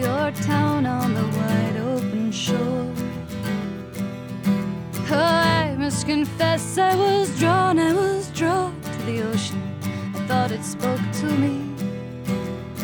[0.00, 2.92] your town on the wide open shore.
[5.10, 9.62] Oh, I must confess, I was drawn, I was drawn to the ocean.
[10.14, 11.72] I thought it spoke to me.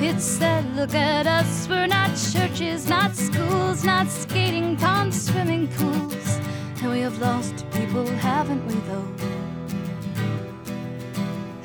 [0.00, 6.38] It said, Look at us, we're not churches, not schools, not skating ponds, swimming pools.
[6.80, 9.08] And we have lost people, haven't we, though?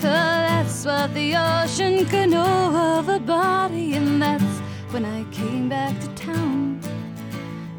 [0.05, 4.60] Oh, that's what the ocean could know of a body, and that's
[4.91, 6.80] when I came back to town.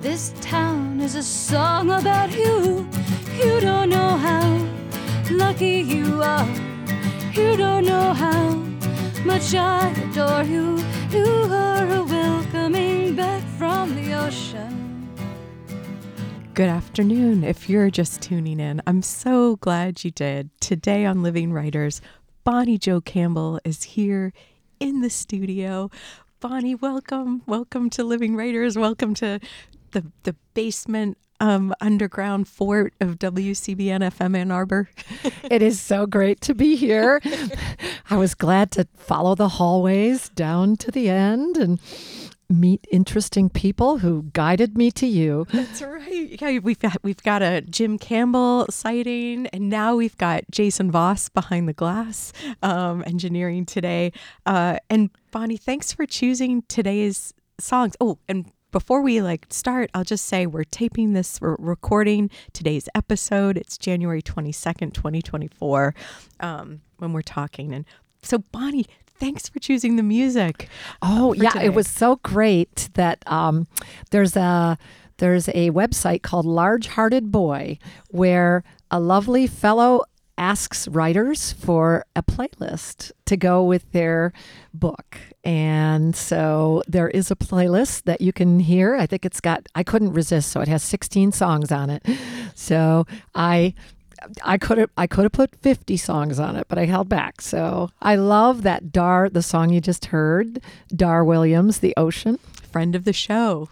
[0.01, 2.87] This town is a song about you.
[3.43, 4.47] You don't know how
[5.31, 6.49] lucky you are.
[7.33, 8.51] You don't know how
[9.25, 10.79] much I adore you.
[11.11, 15.09] You are a welcoming back from the ocean.
[16.53, 17.45] Good afternoon.
[17.45, 20.51] If you're just tuning in, I'm so glad you did.
[20.61, 22.03] Today on Living Writers,
[22.45, 24.35] Bonnie Jo Campbell is here
[24.81, 25.91] in the studio.
[26.45, 27.41] Bonnie, welcome.
[27.47, 28.77] Welcome to Living Writers.
[28.77, 29.41] Welcome to
[29.93, 34.91] the, the basement um, underground fort of WCBN FM Ann Arbor.
[35.51, 37.23] it is so great to be here.
[38.11, 41.81] I was glad to follow the hallways down to the end and
[42.49, 45.47] meet interesting people who guided me to you.
[45.53, 46.41] That's right.
[46.41, 51.29] Yeah, we've got we've got a Jim Campbell sighting, and now we've got Jason Voss
[51.29, 54.13] behind the glass, um, engineering today.
[54.47, 57.97] Uh, and Bonnie, thanks for choosing today's songs.
[58.01, 62.89] Oh, and before we like start, I'll just say we're taping this, we're recording today's
[62.97, 63.57] episode.
[63.57, 65.95] It's January 22nd, 2024,
[66.41, 67.73] um, when we're talking.
[67.73, 67.85] And
[68.23, 68.87] so, Bonnie,
[69.19, 70.69] thanks for choosing the music.
[71.03, 71.67] Oh, yeah, today.
[71.67, 73.67] it was so great that um,
[74.11, 74.79] there's a
[75.19, 77.79] there's a website called Largehearted Boy
[78.11, 80.03] where a lovely fellow
[80.37, 84.33] asks writers for a playlist to go with their
[84.73, 85.19] book.
[85.45, 88.97] And so there is a playlist that you can hear.
[88.97, 92.05] I think it's got, I couldn't resist, so it has 16 songs on it.
[92.57, 93.75] So I
[94.43, 97.41] I could have I could have put 50 songs on it, but I held back.
[97.41, 102.39] So I love that Dar the song you just heard, Dar Williams, The Ocean,
[102.71, 103.69] friend of the show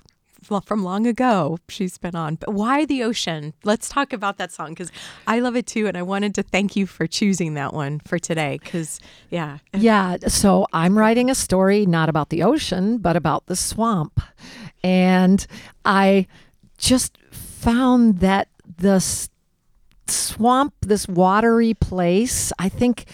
[0.64, 1.58] from long ago.
[1.68, 2.36] She's been on.
[2.36, 3.54] But why the ocean?
[3.64, 4.90] Let's talk about that song because
[5.26, 8.18] I love it too, and I wanted to thank you for choosing that one for
[8.18, 8.58] today.
[8.62, 10.16] Because yeah, yeah.
[10.28, 14.20] So I'm writing a story not about the ocean, but about the swamp,
[14.82, 15.46] and
[15.84, 16.26] I
[16.76, 18.48] just found that
[18.78, 19.00] the
[20.12, 23.06] swamp, this watery place, I think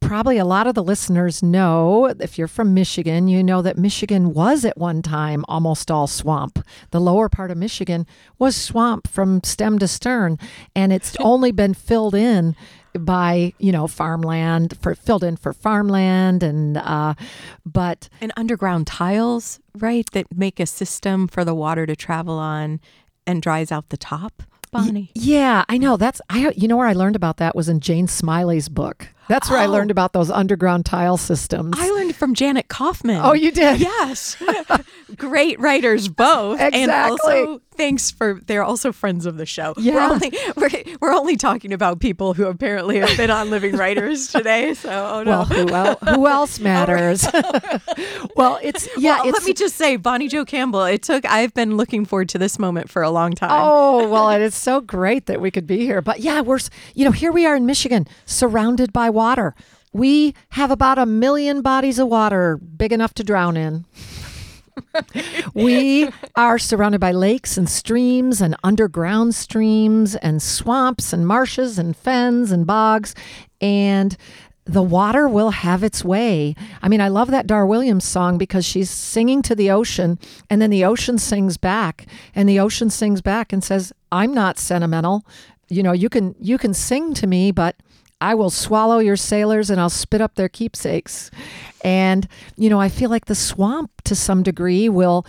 [0.00, 4.34] probably a lot of the listeners know, if you're from Michigan, you know that Michigan
[4.34, 6.64] was at one time almost all swamp.
[6.90, 8.06] The lower part of Michigan
[8.38, 10.38] was swamp from stem to stern,
[10.76, 12.54] and it's only been filled in
[12.96, 17.12] by you know farmland for filled in for farmland and uh
[17.66, 22.78] but and underground tiles right that make a system for the water to travel on
[23.26, 24.44] and dries out the top
[24.74, 25.10] Bonnie.
[25.16, 25.96] Y- yeah, I know.
[25.96, 26.50] That's I.
[26.56, 29.08] You know where I learned about that was in Jane Smiley's book.
[29.28, 29.62] That's where oh.
[29.62, 29.92] I learned oh.
[29.92, 31.76] about those underground tile systems.
[31.78, 33.20] I learned from Janet Kauffman.
[33.22, 33.80] Oh, you did?
[33.80, 34.36] Yes.
[35.16, 36.60] Great writers both.
[36.60, 36.82] Exactly.
[36.82, 39.74] And also thanks for they're also friends of the show.
[39.76, 39.94] Yeah.
[39.94, 44.28] We're only we're, we're only talking about people who apparently have been on Living Writers
[44.32, 44.74] today.
[44.74, 45.30] So oh no.
[45.30, 47.26] Well, who, el- who else oh, matters?
[48.36, 51.54] well, it's yeah, well, it's, let me just say Bonnie Jo Campbell, it took I've
[51.54, 53.50] been looking forward to this moment for a long time.
[53.52, 56.00] Oh, well, it is so great that we could be here.
[56.00, 56.60] But yeah, we're
[56.94, 59.54] you know, here we are in Michigan, surrounded by water.
[59.92, 63.86] We have about a million bodies of water big enough to drown in.
[65.54, 71.96] we are surrounded by lakes and streams and underground streams and swamps and marshes and
[71.96, 73.14] fens and bogs.
[73.60, 74.16] And
[74.64, 76.54] the water will have its way.
[76.82, 80.60] I mean, I love that Dar Williams song because she's singing to the ocean and
[80.60, 85.24] then the ocean sings back and the ocean sings back and says, "I'm not sentimental.
[85.68, 87.76] You know, you can you can sing to me, but
[88.24, 91.30] I will swallow your sailors and I'll spit up their keepsakes.
[91.84, 92.26] And,
[92.56, 95.26] you know, I feel like the swamp to some degree will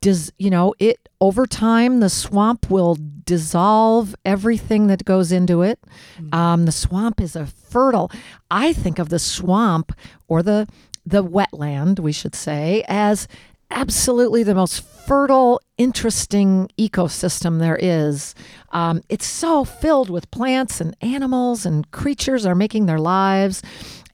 [0.00, 2.96] does you know it over time the swamp will
[3.26, 5.78] dissolve everything that goes into it
[6.16, 6.34] mm-hmm.
[6.34, 8.10] um, the swamp is a fertile
[8.50, 9.92] i think of the swamp
[10.26, 10.66] or the
[11.04, 13.28] the wetland we should say as
[13.70, 18.34] absolutely the most fertile, interesting ecosystem there is.
[18.70, 23.62] Um, it's so filled with plants and animals, and creatures are making their lives.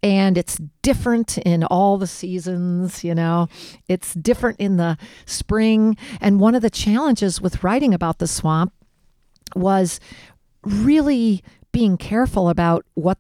[0.02, 3.48] And it's different in all the seasons, you know.
[3.88, 5.96] It's different in the spring.
[6.20, 8.72] And one of the challenges with writing about the swamp
[9.54, 9.98] was
[10.62, 11.42] really
[11.72, 13.18] being careful about what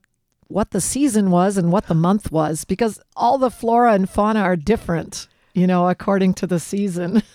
[0.48, 4.40] what the season was and what the month was because all the flora and fauna
[4.40, 7.22] are different you know, according to the season.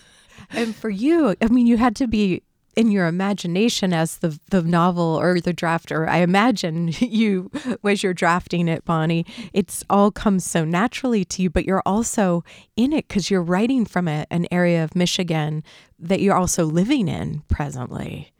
[0.53, 2.41] And for you, I mean, you had to be
[2.75, 6.09] in your imagination as the the novel or the drafter.
[6.09, 7.51] I imagine you
[7.85, 9.25] as you're drafting it, Bonnie.
[9.53, 12.43] It's all comes so naturally to you, but you're also
[12.75, 15.63] in it because you're writing from a, an area of Michigan
[15.99, 18.33] that you're also living in presently.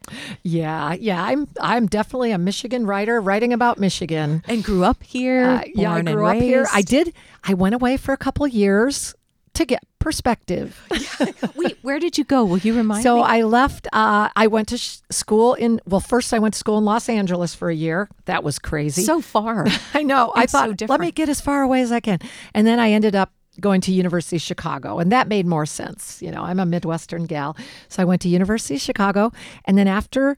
[0.44, 4.44] Yeah, yeah, I'm I'm definitely a Michigan writer, writing about Michigan.
[4.48, 5.46] And grew up here.
[5.46, 6.62] Uh, yeah, I grew up here.
[6.62, 6.72] raised.
[6.74, 7.14] I did.
[7.44, 9.14] I went away for a couple of years
[9.54, 10.80] to get perspective.
[11.56, 12.44] Wait, where did you go?
[12.46, 13.22] Will you remind so me?
[13.22, 13.88] So I left.
[13.94, 15.80] Uh, I went to sh- school in.
[15.86, 18.10] Well, first I went to school in Los Angeles for a year.
[18.26, 19.04] That was crazy.
[19.04, 19.66] so far.
[19.94, 20.32] I know.
[20.36, 22.20] I It's so thought, let me get as far away as I can.
[22.54, 26.22] And then I ended up going to University of Chicago, and that made more sense.
[26.22, 27.58] You know, I'm a Midwestern gal,
[27.90, 29.32] so I went to University of Chicago,
[29.66, 30.38] and then after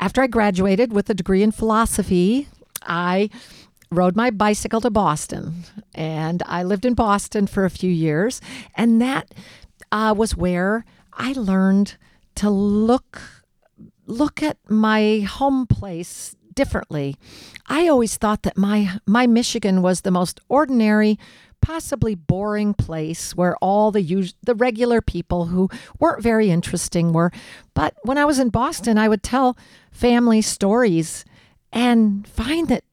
[0.00, 2.48] after I graduated with a degree in philosophy,
[2.82, 3.30] I
[3.94, 5.64] rode my bicycle to Boston,
[5.94, 8.40] and I lived in Boston for a few years,
[8.74, 9.34] and that
[9.92, 11.96] uh, was where I learned
[12.36, 13.22] to look
[14.06, 17.16] look at my home place differently.
[17.66, 21.18] I always thought that my my Michigan was the most ordinary,
[21.60, 25.68] possibly boring place where all the us- the regular people who
[25.98, 27.32] weren't very interesting were.
[27.74, 29.56] But when I was in Boston, I would tell
[29.90, 31.24] family stories
[31.72, 32.84] and find that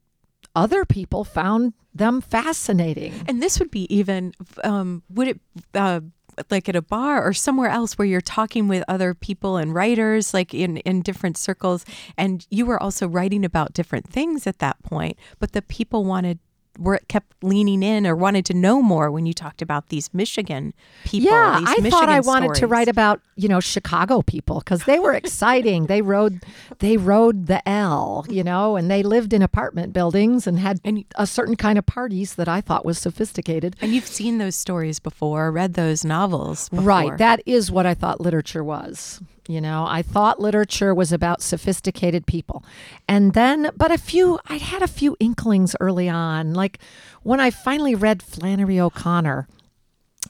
[0.55, 3.13] other people found them fascinating.
[3.27, 4.33] And this would be even,
[4.63, 5.39] um, would it,
[5.73, 6.01] uh,
[6.49, 10.33] like at a bar or somewhere else where you're talking with other people and writers,
[10.33, 11.85] like in, in different circles,
[12.17, 16.39] and you were also writing about different things at that point, but the people wanted,
[16.81, 20.73] were kept leaning in or wanted to know more when you talked about these Michigan
[21.05, 21.29] people.
[21.31, 24.99] Yeah, I Michigan thought I wanted to write about you know Chicago people because they
[24.99, 25.85] were exciting.
[25.85, 26.43] they rode
[26.79, 31.05] they rode the L, you know, and they lived in apartment buildings and had And-
[31.15, 33.75] a certain kind of parties that I thought was sophisticated.
[33.81, 36.85] And you've seen those stories before, read those novels before.
[36.85, 39.21] Right, that is what I thought literature was.
[39.47, 42.63] You know, I thought literature was about sophisticated people.
[43.07, 46.53] And then, but a few, I'd had a few inklings early on.
[46.53, 46.79] Like
[47.23, 49.47] when I finally read Flannery O'Connor,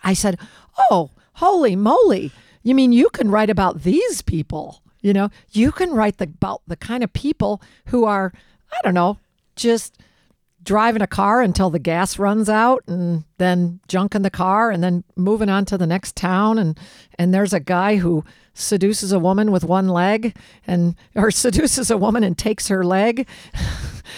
[0.04, 0.40] I said,
[0.90, 2.32] Oh, holy moly.
[2.64, 4.82] You mean you can write about these people?
[5.02, 8.32] You know, you can write the, about the kind of people who are,
[8.72, 9.18] I don't know,
[9.56, 9.98] just
[10.64, 15.04] driving a car until the gas runs out and then junking the car and then
[15.16, 16.58] moving on to the next town.
[16.58, 16.80] And
[17.18, 18.24] and there's a guy who
[18.54, 20.36] seduces a woman with one leg
[20.68, 23.28] and or seduces a woman and takes her leg.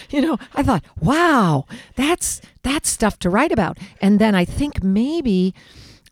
[0.10, 3.78] You know i thought wow that's that's stuff to write about.
[4.02, 5.54] And then i think maybe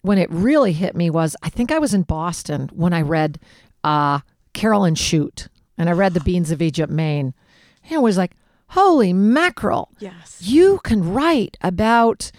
[0.01, 3.39] when it really hit me was i think i was in boston when i read
[3.83, 4.19] uh
[4.53, 7.33] carolyn chute and i read the beans of egypt maine.
[7.83, 8.35] And it was like
[8.71, 10.39] holy mackerel Yes.
[10.41, 12.31] you can write about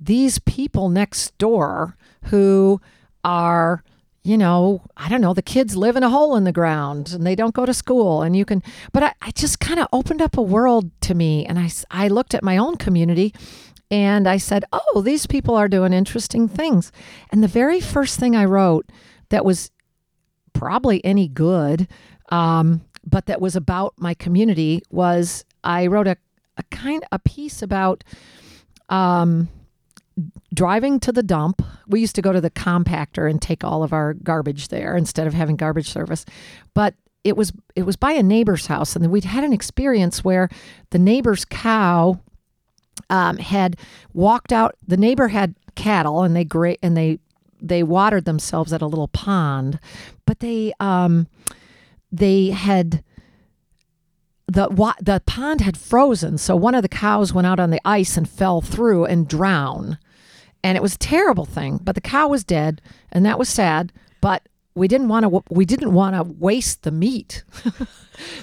[0.00, 2.80] these people next door who
[3.22, 3.82] are
[4.22, 7.26] you know i don't know the kids live in a hole in the ground and
[7.26, 10.20] they don't go to school and you can but i, I just kind of opened
[10.22, 13.34] up a world to me and I, I looked at my own community
[13.90, 16.90] and i said oh these people are doing interesting things
[17.30, 18.86] and the very first thing i wrote
[19.30, 19.70] that was
[20.52, 21.88] probably any good,
[22.28, 26.16] um, but that was about my community was I wrote a,
[26.56, 28.04] a kind a piece about
[28.88, 29.48] um,
[30.54, 31.62] driving to the dump.
[31.88, 35.26] We used to go to the compactor and take all of our garbage there instead
[35.26, 36.24] of having garbage service,
[36.74, 36.94] but
[37.24, 40.48] it was it was by a neighbor's house, and we'd had an experience where
[40.90, 42.20] the neighbor's cow
[43.10, 43.76] um, had
[44.12, 44.76] walked out.
[44.86, 47.18] The neighbor had cattle, and they gra- and they
[47.60, 49.80] they watered themselves at a little pond,
[50.26, 51.26] but they um,
[52.12, 53.02] they had
[54.46, 57.80] the wa- the pond had frozen, so one of the cows went out on the
[57.84, 59.98] ice and fell through and drowned,
[60.62, 61.78] and it was a terrible thing.
[61.82, 63.92] But the cow was dead, and that was sad.
[64.20, 67.44] But we didn't want to we didn't want to waste the meat.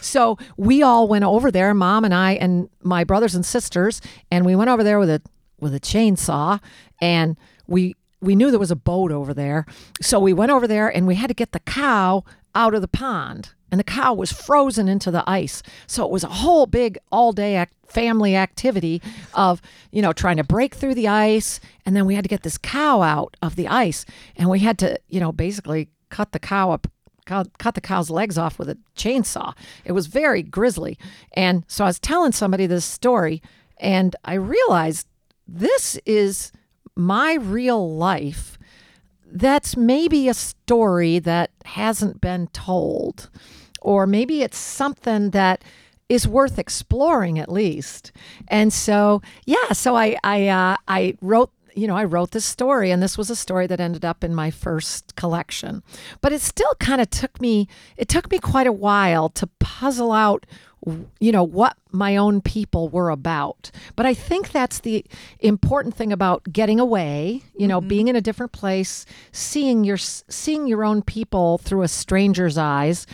[0.02, 4.46] So we all went over there, mom and I and my brothers and sisters, and
[4.46, 5.22] we went over there with a
[5.60, 6.60] with a chainsaw
[7.00, 9.66] and we we knew there was a boat over there.
[10.02, 12.24] So we went over there and we had to get the cow
[12.56, 13.52] out of the pond.
[13.72, 15.64] And the cow was frozen into the ice.
[15.88, 19.02] So it was a whole big all day ac- family activity
[19.34, 21.62] of, you know, trying to break through the ice.
[21.86, 24.06] And then we had to get this cow out of the ice.
[24.36, 26.88] And we had to, you know, basically cut the cow up
[27.26, 29.54] cut, cut the cow's legs off with a chainsaw.
[29.86, 30.98] It was very grisly.
[31.34, 33.42] And so I was telling somebody this story,
[33.78, 35.08] and I realized
[35.48, 36.52] this is
[36.96, 38.58] my real life.
[39.32, 43.30] That's maybe a story that hasn't been told,
[43.82, 45.64] or maybe it's something that
[46.10, 48.12] is worth exploring at least.
[48.50, 52.92] And so, yeah, so I I uh, I wrote you know, I wrote this story,
[52.92, 55.84] and this was a story that ended up in my first collection.
[56.20, 60.12] But it still kind of took me, it took me quite a while to puzzle
[60.12, 60.46] out,
[61.20, 63.70] you know, what my own people were about.
[63.96, 65.06] But I think that's the
[65.40, 70.68] important thing about getting away, you know, being in a different place, seeing your seeing
[70.68, 73.06] your own people through a stranger's eyes.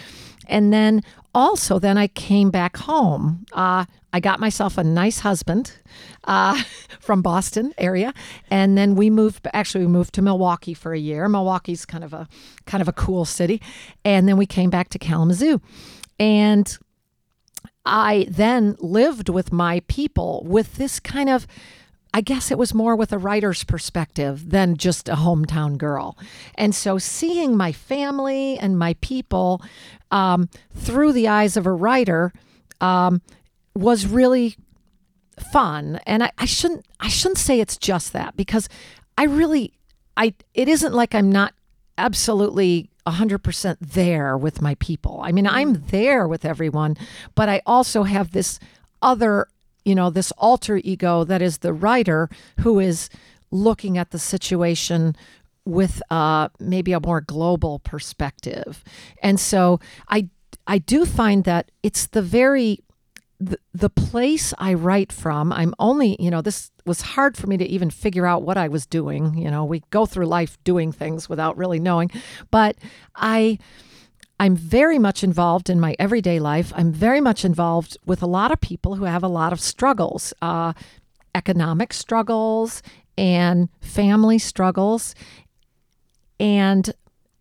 [0.50, 1.04] And then
[1.36, 3.46] also, then I came back home.
[3.52, 5.74] Uh, I got myself a nice husband
[6.24, 6.60] uh,
[7.00, 8.14] from Boston area,
[8.50, 9.46] and then we moved.
[9.54, 11.28] Actually, we moved to Milwaukee for a year.
[11.28, 12.28] Milwaukee's kind of a
[12.66, 13.62] kind of a cool city,
[14.06, 15.62] and then we came back to Kalamazoo,
[16.18, 16.78] and
[17.88, 21.48] I then lived with my people with this kind of
[22.14, 26.18] I guess it was more with a writer's perspective than just a hometown girl.
[26.56, 29.62] And so seeing my family and my people
[30.10, 32.34] um, through the eyes of a writer
[32.82, 33.22] um,
[33.76, 34.56] was really
[35.52, 36.00] fun.
[36.08, 38.68] And I, I shouldn't I shouldn't say it's just that because
[39.18, 39.74] I really
[40.16, 41.54] I it isn't like I'm not
[41.98, 45.22] absolutely 100% there with my people.
[45.24, 46.98] I mean, I'm there with everyone,
[47.36, 48.60] but I also have this
[49.02, 49.48] other
[49.88, 53.10] you know, this alter ego that is the writer who is
[53.52, 55.16] looking at the situation
[55.64, 58.84] with uh, maybe a more global perspective.
[59.24, 60.28] And so I
[60.68, 62.84] I do find that it's the very
[63.40, 67.58] the, the place I write from, I'm only, you know, this was hard for me
[67.58, 69.38] to even figure out what I was doing.
[69.38, 72.12] You know, we go through life doing things without really knowing.
[72.50, 72.78] But
[73.16, 73.60] I
[74.40, 76.72] I'm very much involved in my everyday life.
[76.76, 80.32] I'm very much involved with a lot of people who have a lot of struggles,
[80.42, 80.74] uh,
[81.34, 82.84] economic struggles
[83.18, 85.16] and family struggles.
[86.40, 86.94] And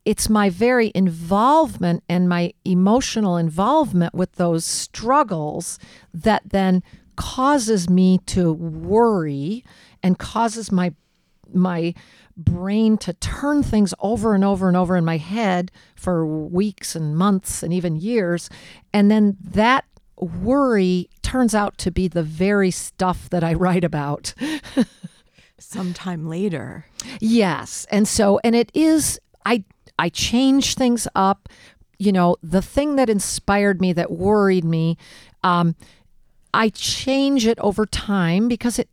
[0.06, 5.78] it's my very involvement and my emotional involvement with those struggles
[6.14, 6.82] that then
[7.16, 9.64] causes me to worry
[10.02, 10.94] and causes my
[11.52, 11.92] my
[12.36, 17.16] brain to turn things over and over and over in my head for weeks and
[17.16, 18.48] months and even years.
[18.92, 19.84] And then that
[20.18, 24.34] worry turns out to be the very stuff that I write about.
[25.58, 26.86] Sometime later.
[27.20, 27.86] Yes.
[27.90, 29.64] And so, and it is, I,
[29.98, 31.48] I change things up.
[31.98, 34.98] You know, the thing that inspired me, that worried me,
[35.42, 35.76] um,
[36.52, 38.88] I change it over time because it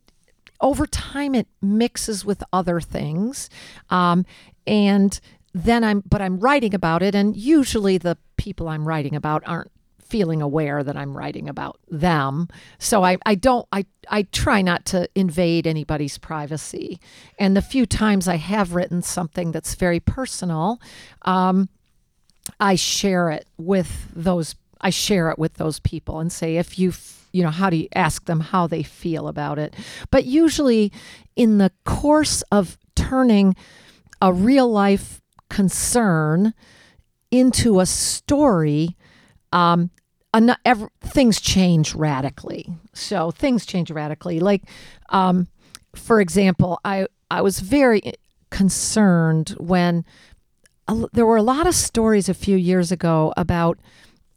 [0.60, 3.50] over time it mixes with other things
[3.90, 4.24] um,
[4.66, 5.20] and
[5.52, 9.70] then i'm but i'm writing about it and usually the people i'm writing about aren't
[10.04, 14.84] feeling aware that i'm writing about them so i, I don't I, I try not
[14.86, 17.00] to invade anybody's privacy
[17.38, 20.80] and the few times i have written something that's very personal
[21.22, 21.68] um,
[22.60, 26.92] i share it with those i share it with those people and say if you
[27.34, 29.74] you know, how do you ask them how they feel about it?
[30.12, 30.92] But usually,
[31.34, 33.56] in the course of turning
[34.22, 35.20] a real life
[35.50, 36.54] concern
[37.32, 38.96] into a story,
[39.54, 39.90] um,
[40.34, 40.56] an-
[41.00, 42.68] things change radically.
[42.92, 44.40] So things change radically.
[44.40, 44.64] Like,
[45.10, 45.46] um,
[45.94, 48.02] for example, I I was very
[48.50, 50.04] concerned when
[50.88, 53.78] a, there were a lot of stories a few years ago about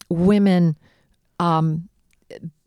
[0.09, 0.77] women
[1.39, 1.89] um,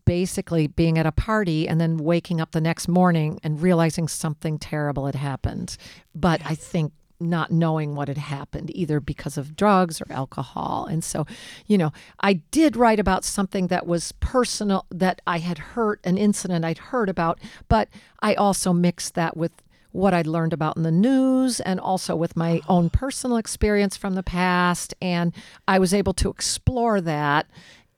[0.05, 4.59] basically being at a party and then waking up the next morning and realizing something
[4.59, 5.77] terrible had happened.
[6.13, 10.87] But I think not knowing what had happened, either because of drugs or alcohol.
[10.89, 11.25] And so,
[11.67, 16.17] you know, I did write about something that was personal, that I had heard, an
[16.17, 17.87] incident I'd heard about, but
[18.19, 19.51] I also mixed that with
[19.91, 24.15] what I'd learned about in the news and also with my own personal experience from
[24.15, 24.93] the past.
[25.01, 25.33] And
[25.67, 27.47] I was able to explore that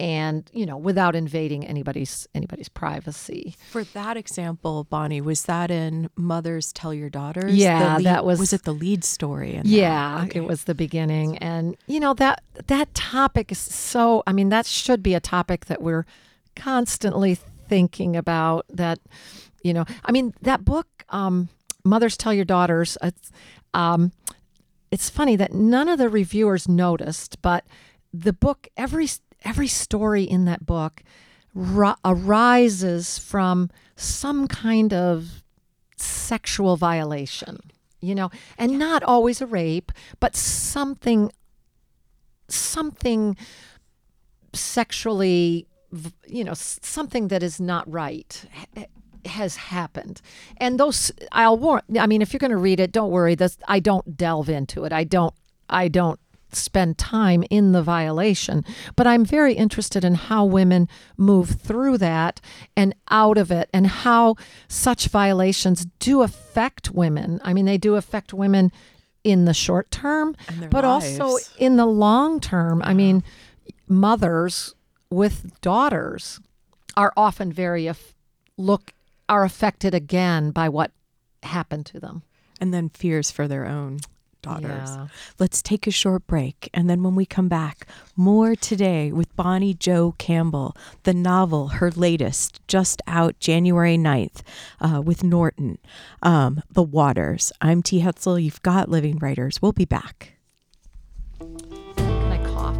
[0.03, 3.55] and you know without invading anybody's anybody's privacy.
[3.71, 7.55] For that example bonnie was that in mothers tell your daughters?
[7.55, 10.39] Yeah lead, that was was it the lead story yeah okay.
[10.39, 11.37] it was the beginning.
[11.37, 15.65] And you know that that topic is so i mean that should be a topic
[15.65, 16.05] that we're
[16.55, 17.35] constantly
[17.69, 18.99] thinking about that
[19.63, 21.49] you know i mean that book um,
[21.85, 23.31] mothers tell your daughters it's,
[23.73, 24.11] um,
[24.91, 27.65] it's funny that none of the reviewers noticed but
[28.13, 29.07] the book every
[29.43, 31.03] every story in that book
[32.03, 35.43] arises from some kind of
[35.97, 37.59] sexual violation,
[38.01, 41.31] you know, and not always a rape, but something,
[42.47, 43.37] something
[44.53, 45.67] sexually,
[46.27, 48.45] you know, something that is not right
[49.25, 50.21] has happened.
[50.57, 53.35] And those, I'll warn, I mean, if you're going to read it, don't worry.
[53.35, 54.91] This, I don't delve into it.
[54.91, 55.33] I don't,
[55.69, 56.19] I don't
[56.55, 58.63] spend time in the violation.
[58.95, 62.39] But I'm very interested in how women move through that
[62.75, 64.35] and out of it and how
[64.67, 67.39] such violations do affect women.
[67.43, 68.71] I mean, they do affect women
[69.23, 70.35] in the short term,
[70.69, 72.81] but also in the long term.
[72.83, 73.23] I mean,
[73.87, 74.73] mothers
[75.09, 76.39] with daughters
[76.97, 78.13] are often very aff-
[78.57, 78.93] look
[79.29, 80.91] are affected again by what
[81.43, 82.23] happened to them.
[82.61, 83.99] and then fears for their own
[84.43, 84.89] daughters.
[84.89, 85.07] Yeah.
[85.39, 86.69] Let's take a short break.
[86.73, 91.89] And then when we come back, more today with Bonnie Jo Campbell, the novel, her
[91.89, 94.41] latest, just out January 9th
[94.79, 95.79] uh, with Norton,
[96.21, 97.51] um, The Waters.
[97.59, 98.01] I'm T.
[98.01, 98.43] Hetzel.
[98.43, 99.61] You've got Living Writers.
[99.61, 100.33] We'll be back.
[101.39, 102.77] Can I cough?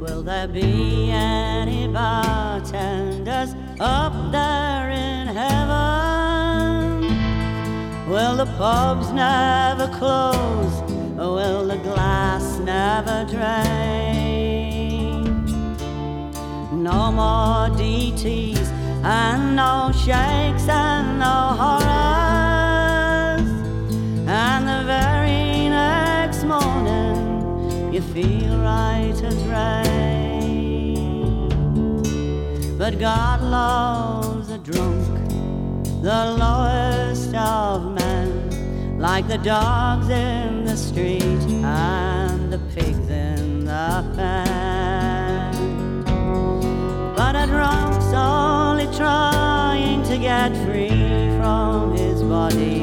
[0.00, 5.91] Will there be any bartenders up there in heaven?
[8.12, 10.82] Will the pubs never close?
[11.18, 15.24] Or will the glass never drain?
[16.82, 18.68] No more DTs
[19.02, 23.48] and no shakes and no horrors.
[24.28, 31.48] And the very next morning, you feel right as rain.
[32.76, 35.30] But God loves a drunk,
[36.02, 38.01] the lowest of men,
[39.02, 41.24] like the dogs in the street
[41.64, 46.04] and the pigs in the pen.
[47.16, 50.88] But a drunk's only trying to get free
[51.40, 52.82] from his body.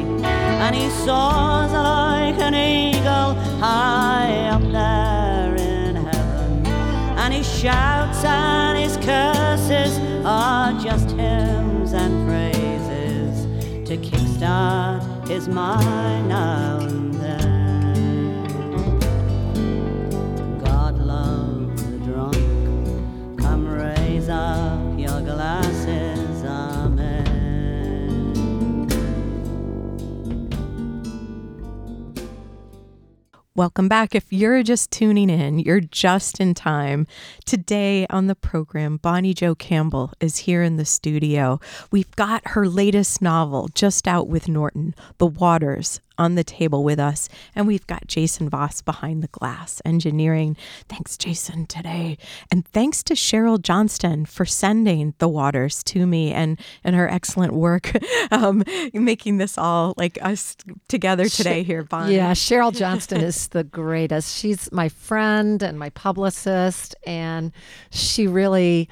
[0.62, 6.66] And he soars like an eagle high up there in heaven.
[7.16, 13.46] And he shouts and his curses are just hymns and praises
[13.88, 16.26] to kickstart his mine.
[16.26, 17.19] Now
[33.60, 34.14] Welcome back.
[34.14, 37.06] If you're just tuning in, you're just in time.
[37.44, 41.60] Today on the program, Bonnie Jo Campbell is here in the studio.
[41.90, 47.00] We've got her latest novel just out with Norton, The Waters, on the table with
[47.00, 47.30] us.
[47.54, 50.54] And we've got Jason Voss behind the glass, engineering.
[50.86, 52.18] Thanks, Jason, today.
[52.52, 57.54] And thanks to Cheryl Johnston for sending The Waters to me and, and her excellent
[57.54, 57.92] work
[58.30, 60.56] um, making this all like us
[60.88, 62.16] together today here, Bonnie.
[62.16, 64.36] Yeah, Cheryl Johnston is the greatest.
[64.36, 67.50] She's my friend and my publicist, and
[67.90, 68.90] she really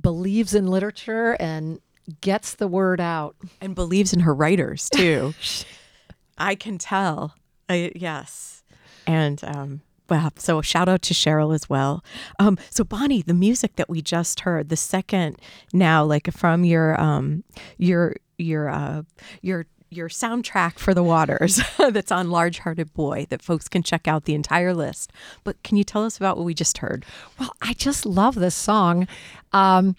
[0.00, 1.80] believes in literature and
[2.22, 3.36] gets the word out.
[3.60, 5.34] and believes in her writers too.
[6.38, 7.34] I can tell.
[7.68, 8.62] I, yes,
[9.06, 12.02] and um, well, so shout out to Cheryl as well.
[12.38, 15.38] Um, so Bonnie, the music that we just heard, the second
[15.72, 17.44] now, like from your um,
[17.76, 19.02] your your uh,
[19.42, 24.24] your your soundtrack for the waters that's on largehearted boy that folks can check out
[24.26, 25.10] the entire list
[25.44, 27.06] but can you tell us about what we just heard
[27.40, 29.08] Well, I just love this song.
[29.52, 29.96] Um,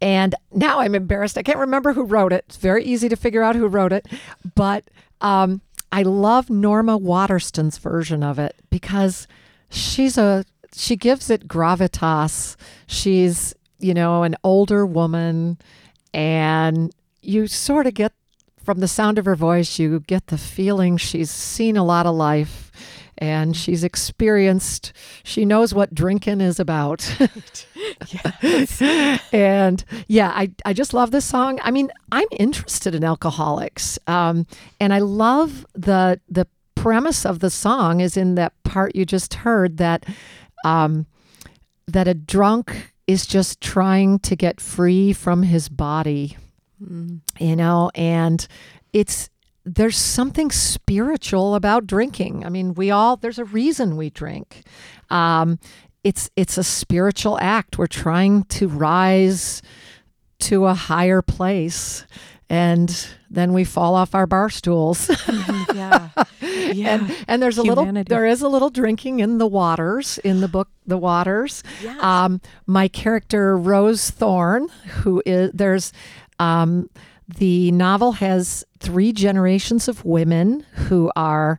[0.00, 1.38] and now I'm embarrassed.
[1.38, 2.44] I can't remember who wrote it.
[2.48, 4.06] It's very easy to figure out who wrote it.
[4.54, 4.84] But
[5.20, 5.60] um,
[5.92, 9.26] I love Norma Waterson's version of it because
[9.70, 10.44] she's a
[10.74, 12.56] she gives it gravitas.
[12.86, 15.58] She's, you know, an older woman
[16.12, 18.12] and you sort of get
[18.62, 22.14] from the sound of her voice, you get the feeling she's seen a lot of
[22.14, 22.70] life
[23.18, 27.16] and she's experienced, she knows what drinking is about.
[29.32, 31.58] and yeah, I, I just love this song.
[31.62, 33.98] I mean, I'm interested in alcoholics.
[34.06, 34.46] Um,
[34.80, 39.34] and I love the, the premise of the song is in that part you just
[39.34, 40.04] heard that,
[40.64, 41.06] um,
[41.86, 46.36] that a drunk is just trying to get free from his body
[47.38, 48.46] you know and
[48.92, 49.30] it's
[49.66, 52.44] there's something spiritual about drinking.
[52.46, 54.62] I mean we all there's a reason we drink.
[55.10, 55.58] Um
[56.04, 57.76] it's it's a spiritual act.
[57.76, 59.60] We're trying to rise
[60.38, 62.06] to a higher place
[62.48, 65.10] and then we fall off our bar stools.
[65.74, 66.94] Yeah yeah.
[66.94, 70.48] And and there's a little there is a little drinking in the waters in the
[70.48, 71.64] book the waters.
[71.82, 72.00] Yes.
[72.02, 74.68] um my character rose thorn
[75.02, 75.92] who is there's
[76.38, 76.88] um
[77.28, 81.58] the novel has three generations of women who are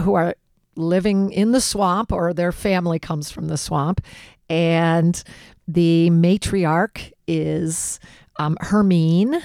[0.00, 0.34] who are
[0.76, 4.00] living in the swamp or their family comes from the swamp
[4.48, 5.22] and
[5.66, 8.00] the matriarch is
[8.38, 9.42] um, Hermine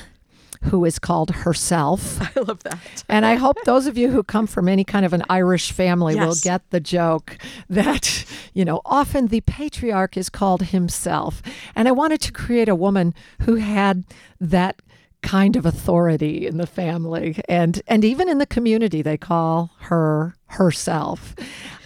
[0.66, 2.20] who is called herself.
[2.38, 3.04] I love that.
[3.08, 6.16] And I hope those of you who come from any kind of an Irish family
[6.16, 7.38] will get the joke
[7.70, 11.42] that, you know, often the patriarch is called himself.
[11.76, 14.06] And I wanted to create a woman who had
[14.40, 14.82] that
[15.26, 17.42] kind of authority in the family.
[17.50, 21.36] And and even in the community they call her herself.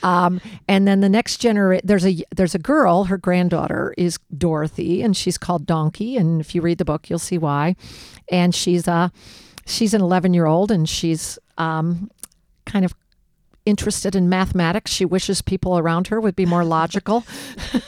[0.03, 5.01] Um, and then the next generation there's a there's a girl her granddaughter is dorothy
[5.01, 6.17] and she's called donkey.
[6.17, 7.77] And if you read the book you'll see why.
[8.29, 9.11] And she's a
[9.65, 12.11] she's an 11 year old and she's um,
[12.65, 12.93] kind of
[13.65, 14.91] interested in mathematics.
[14.91, 17.25] She wishes people around her would be more logical.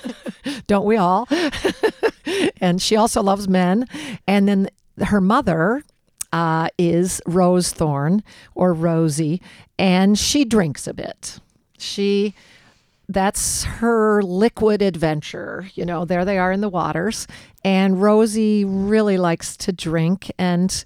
[0.68, 1.28] Don't we all?
[2.62, 3.88] And she also loves men.
[4.28, 5.84] And then her mother
[6.34, 8.24] uh, is Rose Thorn
[8.56, 9.42] or Rosie,
[9.78, 11.40] and she drinks a bit.
[11.78, 12.34] She
[13.10, 15.70] that's her liquid adventure.
[15.76, 17.28] You know, there they are in the waters,
[17.64, 20.84] and Rosie really likes to drink and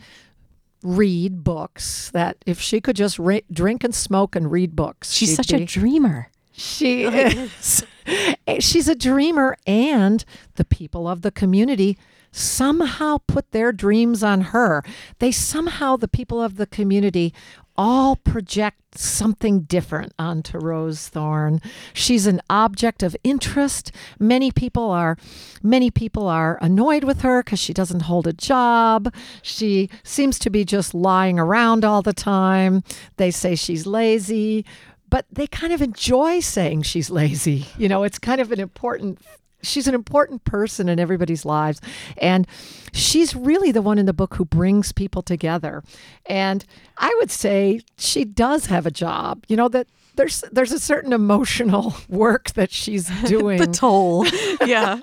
[0.81, 2.09] read books.
[2.11, 5.63] That if she could just re- drink and smoke and read books, She's such be-
[5.63, 6.29] a dreamer.
[6.51, 7.85] she is.
[8.59, 10.23] She's a dreamer, and
[10.55, 11.97] the people of the community
[12.35, 14.83] somehow put their dreams on her.
[15.19, 17.33] They somehow, the people of the community,
[17.77, 21.59] all project something different onto Rose Thorn.
[21.93, 23.91] She's an object of interest.
[24.19, 25.17] Many people are
[25.61, 29.13] many people are annoyed with her cuz she doesn't hold a job.
[29.41, 32.81] She seems to be just lying around all the time.
[33.17, 34.65] They say she's lazy
[35.09, 37.67] but they kind of enjoy saying she's lazy.
[37.77, 39.19] You know, it's kind of an important
[39.65, 41.81] she's an important person in everybody's lives
[42.17, 42.47] and
[42.93, 45.83] she's really the one in the book who brings people together.
[46.25, 46.65] And
[46.97, 49.43] I would say she does have a job.
[49.47, 54.25] You know that there's there's a certain emotional work that she's doing The toll.
[54.65, 54.99] yeah.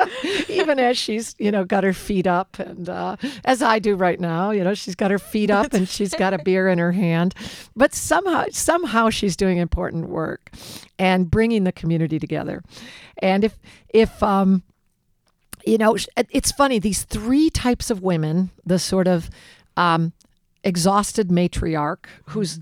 [0.49, 4.21] even as she's you know got her feet up and uh, as i do right
[4.21, 6.93] now you know she's got her feet up and she's got a beer in her
[6.93, 7.35] hand
[7.77, 10.51] but somehow somehow she's doing important work
[10.99, 12.63] and bringing the community together
[13.19, 14.63] and if if um
[15.67, 15.97] you know
[16.31, 19.31] it's funny these three types of women the sort of
[19.77, 20.13] um
[20.65, 22.61] exhausted matriarch who's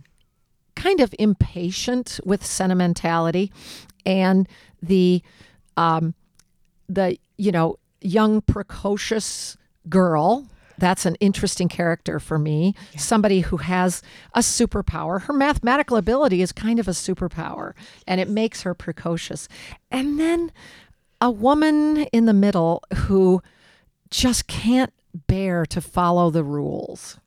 [0.81, 3.53] kind of impatient with sentimentality
[4.07, 4.49] and
[4.83, 5.23] the
[5.77, 6.15] um
[6.89, 9.57] the you know young precocious
[9.89, 10.47] girl
[10.79, 14.03] that's an interesting character for me somebody who has
[14.35, 15.21] a superpower.
[15.21, 17.75] Her mathematical ability is kind of a superpower
[18.07, 19.47] and it makes her precocious.
[19.91, 20.51] And then
[21.21, 23.43] a woman in the middle who
[24.09, 24.93] just can't
[25.27, 27.19] bear to follow the rules.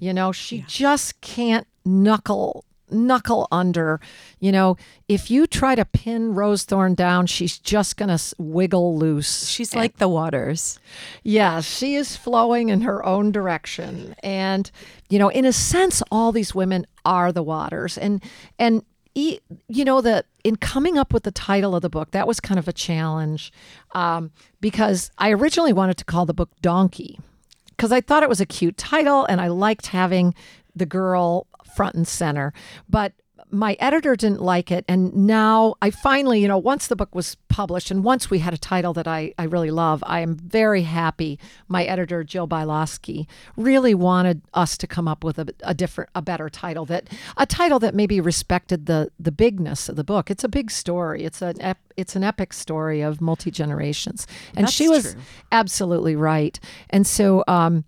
[0.00, 2.64] You know she just can't knuckle
[2.94, 4.00] knuckle under
[4.40, 4.76] you know
[5.08, 9.98] if you try to pin rose thorn down she's just gonna wiggle loose She's like
[9.98, 10.78] the waters.
[11.22, 14.14] yeah, she is flowing in her own direction.
[14.22, 14.70] And,
[15.08, 17.98] you know, in a sense, all these women are the waters.
[17.98, 18.22] And,
[18.58, 18.82] and,
[19.14, 22.58] you know, the in coming up with the title of the book, that was kind
[22.58, 23.52] of a challenge
[23.92, 24.30] um,
[24.60, 27.20] because I originally wanted to call the book Donkey
[27.68, 30.34] because I thought it was a cute title and I liked having
[30.74, 32.52] the girl front and center.
[32.88, 33.12] But
[33.50, 34.84] my editor didn't like it.
[34.88, 38.52] And now I finally, you know, once the book was published and once we had
[38.52, 41.38] a title that I, I really love, I am very happy.
[41.68, 46.22] My editor, Jill Bialosky, really wanted us to come up with a, a different, a
[46.22, 50.30] better title that, a title that maybe respected the, the bigness of the book.
[50.30, 51.24] It's a big story.
[51.24, 54.26] It's an, ep, it's an epic story of multi generations.
[54.56, 55.22] And she was true.
[55.52, 56.58] absolutely right.
[56.90, 57.84] And so, um,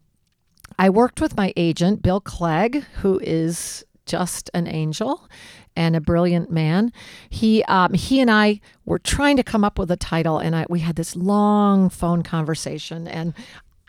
[0.78, 5.28] I worked with my agent, Bill Clegg, who is just an angel
[5.74, 6.92] and a brilliant man.
[7.28, 10.66] He um, he and I were trying to come up with a title, and I,
[10.68, 13.06] we had this long phone conversation.
[13.06, 13.34] And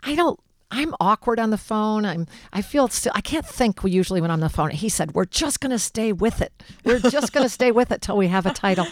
[0.02, 0.38] I don't.
[0.70, 2.04] I'm awkward on the phone.
[2.04, 2.26] I'm.
[2.52, 2.88] I feel.
[2.88, 4.70] Still, I can't think we usually when I'm on the phone.
[4.70, 6.52] He said, "We're just going to stay with it.
[6.84, 8.86] We're just going to stay with it till we have a title."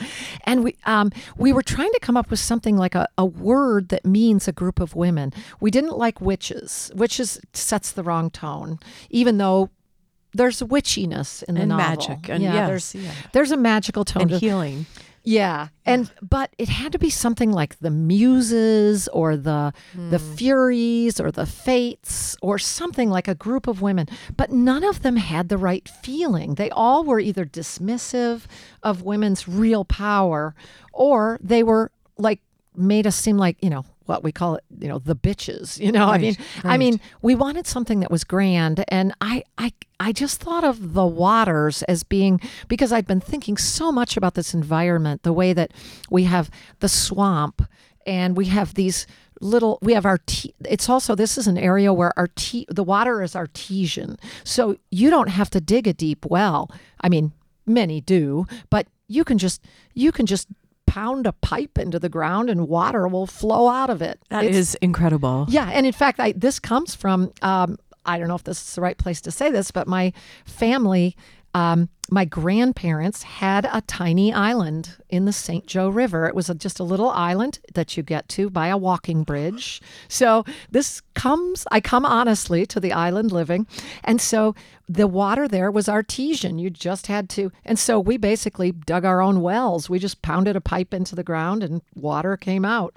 [0.45, 3.91] And we um we were trying to come up with something like a, a word
[3.91, 5.33] that means a group of women.
[5.61, 6.91] We didn't like witches.
[6.95, 8.79] Witches sets the wrong tone,
[9.11, 9.69] even though
[10.33, 11.87] there's witchiness in the And novel.
[11.87, 13.13] magic, and yeah, yes, there's yeah.
[13.33, 14.87] there's a magical tone And to healing.
[15.27, 15.69] Yeah.
[15.85, 20.35] And but it had to be something like the muses or the the hmm.
[20.35, 24.07] furies or the fates or something like a group of women.
[24.37, 26.55] But none of them had the right feeling.
[26.55, 28.43] They all were either dismissive
[28.85, 30.55] of women's real power
[30.93, 32.41] or they were like
[32.77, 35.79] made us seem like, you know, what we call it, you know, the bitches.
[35.87, 39.45] You know, I Right, mean, I mean, we wanted something that was grand, and I,
[39.59, 44.17] I, I just thought of the waters as being because I'd been thinking so much
[44.17, 45.73] about this environment, the way that
[46.11, 47.63] we have the swamp,
[48.07, 49.07] and we have these
[49.43, 50.55] little we have our tea.
[50.65, 55.11] it's also this is an area where our tea the water is artesian so you
[55.11, 56.71] don't have to dig a deep well
[57.03, 57.33] i mean
[57.67, 59.61] many do but you can just
[59.93, 60.49] you can just
[60.87, 64.21] pound a pipe into the ground and water will flow out of it.
[64.31, 65.47] That is It's- incredible.
[65.49, 68.75] Yeah and in fact I, this comes from um, i don't know if this is
[68.77, 70.13] the right place to say this but my
[70.45, 71.17] family
[71.55, 75.67] um, my grandparents had a tiny island in the St.
[75.67, 76.27] Joe River.
[76.27, 79.81] It was a, just a little island that you get to by a walking bridge.
[80.09, 83.67] So this comes, I come honestly to the island living.
[84.05, 84.55] And so
[84.89, 86.59] the water there was artesian.
[86.59, 89.91] You just had to, and so we basically dug our own wells.
[89.91, 92.95] We just pounded a pipe into the ground and water came out.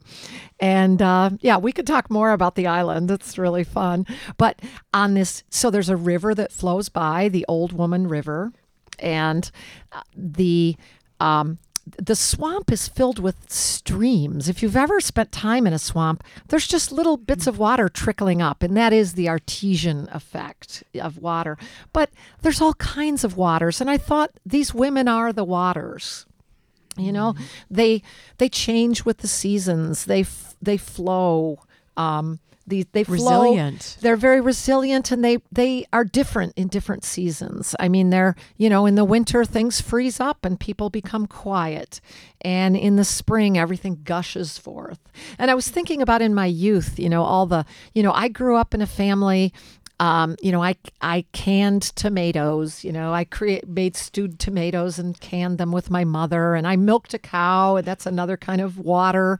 [0.59, 3.09] And uh, yeah, we could talk more about the island.
[3.09, 4.05] It's really fun.
[4.37, 4.61] But
[4.93, 8.51] on this, so there's a river that flows by, the Old Woman River
[9.01, 9.49] and
[9.91, 10.75] uh, the
[11.19, 11.57] um,
[11.97, 14.47] the swamp is filled with streams.
[14.47, 18.41] If you've ever spent time in a swamp, there's just little bits of water trickling
[18.41, 21.57] up, and that is the artesian effect of water.
[21.93, 26.25] But there's all kinds of waters, and I thought these women are the waters.
[26.97, 27.35] You know,
[27.69, 28.03] they
[28.37, 30.05] they change with the seasons.
[30.05, 31.59] They f- they flow.
[31.95, 33.15] Um, they, they flow.
[33.41, 33.97] Resilient.
[34.01, 37.75] They're very resilient and they they are different in different seasons.
[37.79, 41.99] I mean, they're, you know, in the winter things freeze up and people become quiet.
[42.41, 44.99] And in the spring everything gushes forth.
[45.37, 48.29] And I was thinking about in my youth, you know, all the, you know, I
[48.29, 49.51] grew up in a family
[49.99, 52.83] um, you know, I I canned tomatoes.
[52.83, 56.77] You know, I create made stewed tomatoes and canned them with my mother, and I
[56.77, 59.37] milked a cow, and that's another kind of water.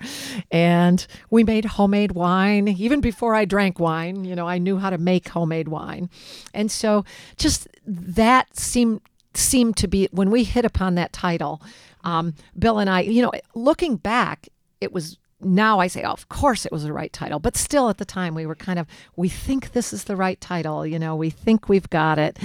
[0.51, 4.25] And we made homemade wine even before I drank wine.
[4.25, 6.09] You know, I knew how to make homemade wine,
[6.53, 7.05] and so
[7.37, 9.01] just that seemed
[9.33, 11.61] seemed to be when we hit upon that title.
[12.03, 14.49] Um, Bill and I, you know, looking back,
[14.81, 17.39] it was now I say, oh, of course it was the right title.
[17.39, 20.39] But still at the time, we were kind of, we think this is the right
[20.39, 20.86] title.
[20.86, 22.38] You know, we think we've got it.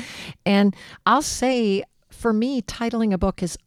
[0.47, 0.75] And
[1.07, 3.59] I'll say, for me, titling a book is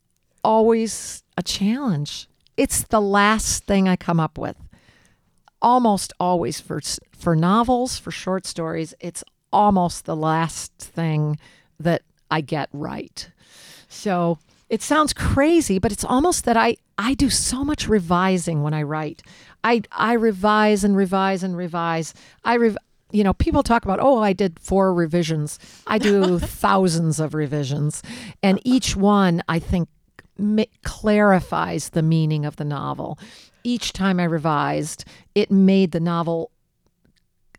[0.43, 2.27] always a challenge.
[2.55, 4.57] It's the last thing I come up with.
[5.61, 6.81] Almost always for
[7.17, 11.39] for novels, for short stories, it's almost the last thing
[11.79, 13.29] that I get right.
[13.89, 14.37] So
[14.69, 18.83] it sounds crazy, but it's almost that I I do so much revising when I
[18.83, 19.21] write.
[19.63, 22.13] I I revise and revise and revise.
[22.43, 22.77] I rev,
[23.11, 28.03] you know, people talk about, "Oh, I did four revisions." I do thousands of revisions,
[28.43, 29.89] and each one I think
[30.37, 33.17] ma- clarifies the meaning of the novel.
[33.63, 36.51] Each time I revised, it made the novel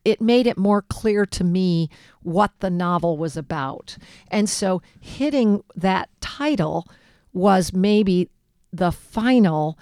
[0.05, 1.91] it made it more clear to me
[2.23, 3.97] what the novel was about.
[4.31, 6.87] And so hitting that title
[7.33, 8.29] was maybe
[8.73, 9.79] the final,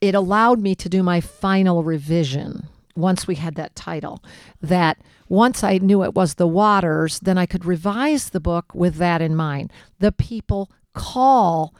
[0.00, 4.22] it allowed me to do my final revision once we had that title.
[4.60, 8.96] That once I knew it was The Waters, then I could revise the book with
[8.96, 9.72] that in mind.
[10.00, 11.74] The people call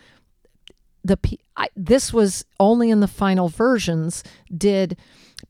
[1.03, 1.19] the
[1.57, 4.23] I, this was only in the final versions
[4.57, 4.97] did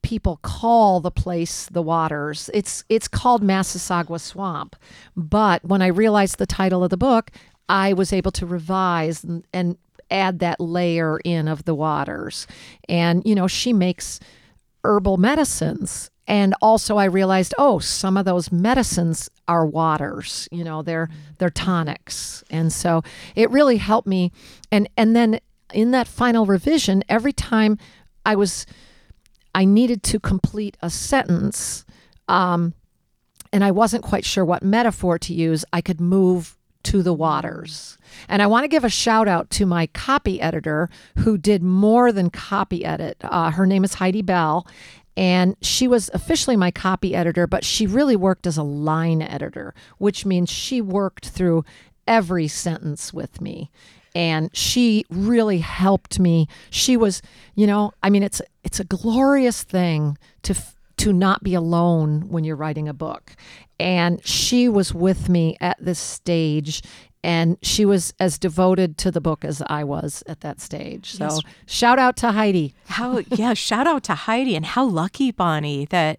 [0.02, 2.50] people call the place the waters.
[2.54, 4.76] It's it's called Massasauga Swamp.
[5.16, 7.30] But when I realized the title of the book
[7.68, 9.78] I was able to revise and, and
[10.10, 12.46] add that layer in of the waters.
[12.88, 14.20] And you know she makes
[14.84, 16.10] herbal medicines.
[16.26, 21.50] And also I realized oh some of those medicines are waters you know they're they're
[21.50, 22.42] tonics.
[22.50, 23.02] And so
[23.36, 24.32] it really helped me.
[24.72, 25.40] And and then
[25.72, 27.78] in that final revision every time
[28.26, 28.66] I was
[29.54, 31.84] I needed to complete a sentence
[32.28, 32.74] um,
[33.52, 37.98] and I wasn't quite sure what metaphor to use I could move to the waters
[38.28, 42.12] and I want to give a shout out to my copy editor who did more
[42.12, 43.16] than copy edit.
[43.22, 44.66] Uh, her name is Heidi Bell,
[45.16, 49.74] and she was officially my copy editor, but she really worked as a line editor,
[49.98, 51.64] which means she worked through
[52.06, 53.70] every sentence with me.
[54.14, 56.48] And she really helped me.
[56.70, 57.22] She was,
[57.54, 60.54] you know, I mean, it's it's a glorious thing to
[60.98, 63.34] to not be alone when you're writing a book.
[63.78, 66.82] And she was with me at this stage
[67.22, 71.12] and she was as devoted to the book as I was at that stage.
[71.12, 71.40] So Yes.
[71.66, 72.74] shout out to Heidi.
[72.88, 76.18] How yeah, shout out to Heidi and how lucky Bonnie that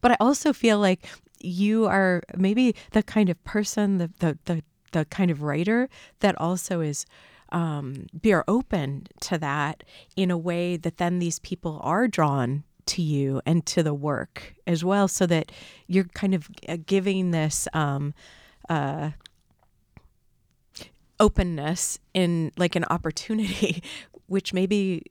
[0.00, 1.06] but I also feel like
[1.40, 5.88] you are maybe the kind of person, the the the, the kind of writer
[6.20, 7.06] that also is
[7.52, 9.82] um beer open to that
[10.16, 14.54] in a way that then these people are drawn to you and to the work
[14.66, 15.52] as well so that
[15.86, 18.14] you're kind of uh, giving this um
[18.68, 19.10] uh
[21.18, 23.82] openness in like an opportunity
[24.26, 25.02] which maybe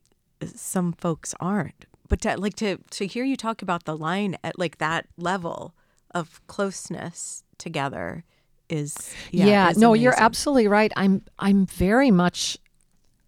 [0.46, 1.84] some folks aren't.
[2.08, 5.74] But to, like to to hear you talk about the line at like that level
[6.12, 8.24] of closeness together
[8.70, 10.92] is yeah, is no you're absolutely right.
[10.96, 12.58] I'm i'm very much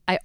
[0.08, 0.18] i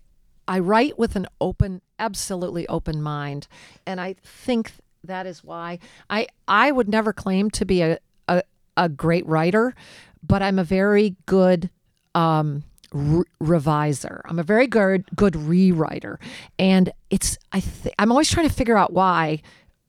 [0.47, 3.47] i write with an open absolutely open mind.
[3.85, 4.71] And i think
[5.03, 8.43] that is why i i would never claim to be a a,
[8.75, 9.73] a great writer
[10.21, 11.69] but i'm a very good
[12.13, 14.21] um re- reviser.
[14.25, 16.17] I'm a very good good rewriter.
[16.59, 19.41] And it's i th- i'm always trying to figure out why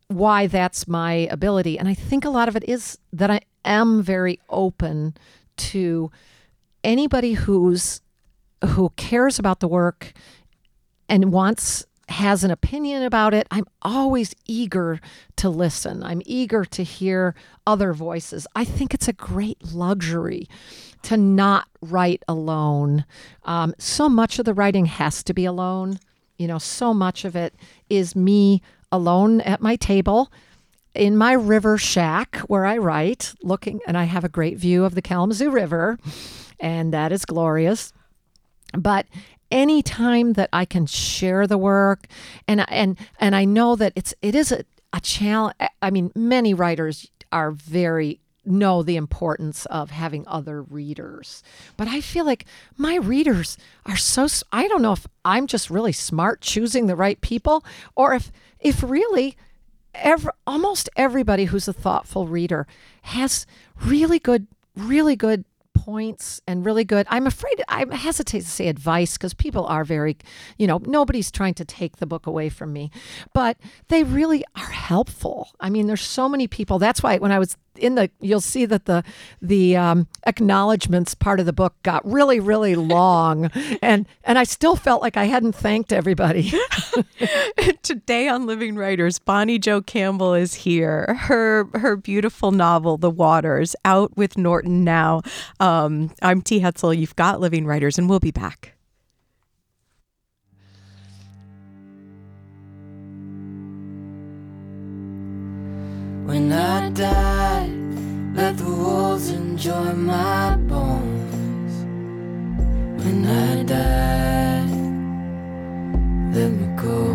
[0.09, 1.79] why that's my ability.
[1.79, 5.15] And I think a lot of it is that I am very open
[5.57, 6.11] to
[6.83, 8.01] anybody who's
[8.65, 10.13] who cares about the work
[11.09, 13.47] and wants has an opinion about it.
[13.51, 14.99] I'm always eager
[15.37, 16.03] to listen.
[16.03, 17.35] I'm eager to hear
[17.67, 18.47] other voices.
[18.57, 20.49] I think it's a great luxury
[21.03, 23.05] to not write alone.
[23.45, 25.99] Um, so much of the writing has to be alone.
[26.39, 27.55] You know, so much of it
[27.91, 30.31] is me alone at my table
[30.95, 34.95] in my river shack where I write, looking, and I have a great view of
[34.95, 35.99] the Kalamazoo River,
[36.59, 37.93] and that is glorious.
[38.77, 39.07] But
[39.51, 42.07] any time that I can share the work,
[42.47, 45.55] and and and I know that it's it is a, a challenge.
[45.81, 51.43] I mean, many writers are very know the importance of having other readers.
[51.77, 52.47] But I feel like
[52.77, 57.21] my readers are so I don't know if I'm just really smart choosing the right
[57.21, 59.37] people or if if really
[59.95, 62.67] every, almost everybody who's a thoughtful reader
[63.03, 63.47] has
[63.85, 65.45] really good really good
[65.75, 70.17] points and really good i'm afraid i hesitate to say advice because people are very
[70.57, 72.91] you know nobody's trying to take the book away from me
[73.33, 73.57] but
[73.89, 75.51] they really are helpful.
[75.61, 78.67] I mean there's so many people that's why when i was in the you'll see
[78.67, 79.03] that the
[79.41, 83.47] the um, acknowledgments part of the book got really really long
[83.83, 86.53] and and i still felt like i hadn't thanked everybody
[87.83, 91.15] Today on Living Writers, Bonnie Jo Campbell is here.
[91.15, 95.23] Her her beautiful novel, The Waters, out with Norton now.
[95.61, 96.61] Um, I'm T.
[96.61, 96.97] Hetzel.
[96.97, 98.78] You've got Living Writers, and we'll be back.
[106.29, 107.71] When I die,
[108.35, 111.73] let the wolves enjoy my bones.
[113.03, 114.67] When I die,
[116.35, 117.15] let me go.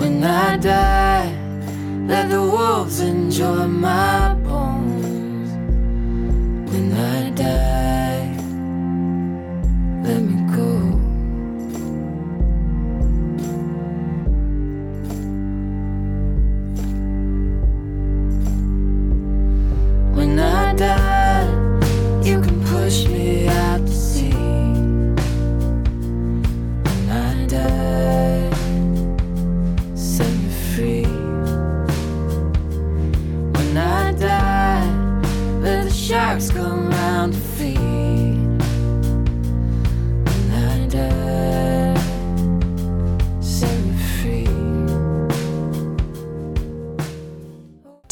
[0.00, 1.30] When I die,
[2.06, 5.50] let the wolves enjoy my bones.
[6.72, 8.34] When I die,
[10.04, 10.75] let me go.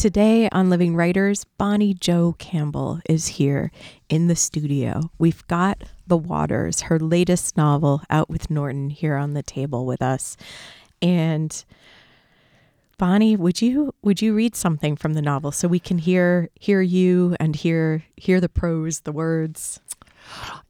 [0.05, 3.71] Today on Living Writers, Bonnie Jo Campbell is here
[4.07, 5.09] in the studio.
[5.17, 10.03] We've got The Waters, her latest novel, out with Norton here on the table with
[10.03, 10.37] us.
[11.01, 11.65] And
[12.99, 16.83] Bonnie, would you would you read something from the novel so we can hear hear
[16.83, 19.79] you and hear hear the prose, the words?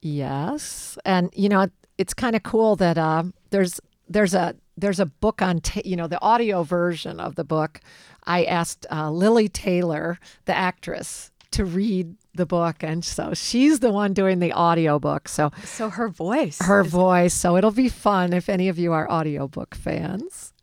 [0.01, 1.67] Yes, and you know
[1.97, 5.95] it's kind of cool that uh, there's there's a there's a book on ta- you
[5.95, 7.81] know the audio version of the book.
[8.25, 13.91] I asked uh, Lili Taylor, the actress, to read the book, and so she's the
[13.91, 15.29] one doing the audio book.
[15.29, 16.59] So So her voice.
[16.61, 17.33] her voice.
[17.33, 20.53] So it'll be fun if any of you are audiobook fans.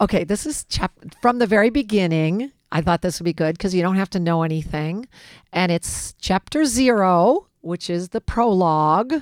[0.00, 0.92] Okay, this is chap-
[1.22, 2.52] from the very beginning.
[2.70, 5.06] I thought this would be good because you don't have to know anything.
[5.52, 9.14] And it's chapter zero, which is the prologue.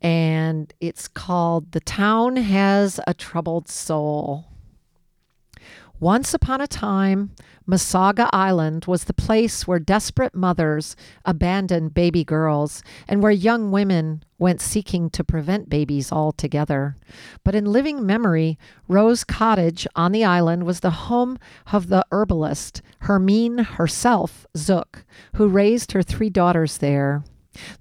[0.00, 4.44] And it's called The Town Has a Troubled Soul.
[6.00, 7.32] Once upon a time,
[7.68, 10.94] Mshkiki Island was the place where desperate mothers
[11.24, 16.96] abandoned baby girls and where young women went seeking to prevent babies altogether.
[17.42, 21.36] But in living memory, Rose Cottage on the island was the home
[21.72, 27.24] of the herbalist, Hermine herself, Zook, who raised her three daughters there.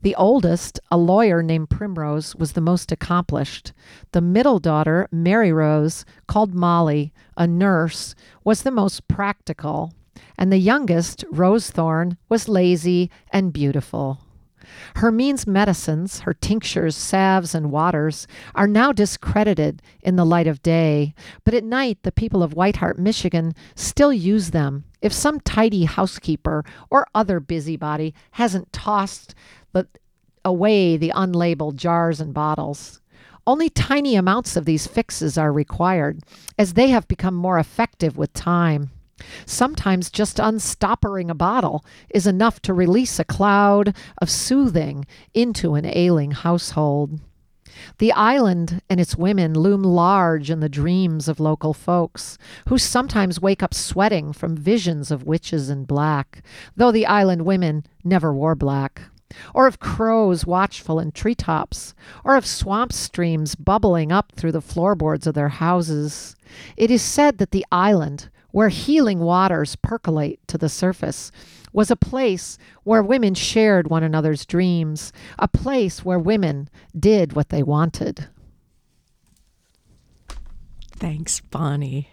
[0.01, 3.73] The oldest, a lawyer named Primrose, was the most accomplished.
[4.11, 9.93] The middle daughter, Mary Rose, called Molly, a nurse, was the most practical.
[10.37, 14.19] And the youngest, Rose Thorn, was lazy and beautiful.
[14.95, 21.13] Hermine's medicines, her tinctures, salves, and waters, are now discredited in the light of day,
[21.43, 26.65] but at night the people of Whiteheart, Michigan still use them if some tidy housekeeper
[26.89, 29.35] or other busybody hasn't tossed
[29.77, 29.87] the,
[30.43, 33.01] away the unlabeled jars and bottles.
[33.45, 36.19] Only tiny amounts of these fixes are required,
[36.57, 38.91] as they have become more effective with time.
[39.45, 45.85] Sometimes just unstoppering a bottle is enough to release a cloud of soothing into an
[45.85, 47.19] ailing household.
[47.99, 53.41] The island and its women loom large in the dreams of local folks, who sometimes
[53.41, 56.43] wake up sweating from visions of witches in black,
[56.75, 59.03] though the island women never wore black
[59.53, 65.27] or of crows watchful in treetops, or of swamp streams bubbling up through the floorboards
[65.27, 66.35] of their houses.
[66.75, 71.31] It is said that the island, where healing waters percolate to the surface,
[71.73, 77.49] was a place where women shared one another's dreams, a place where women did what
[77.49, 78.27] they wanted.
[80.97, 82.09] Thanks, Bonnie.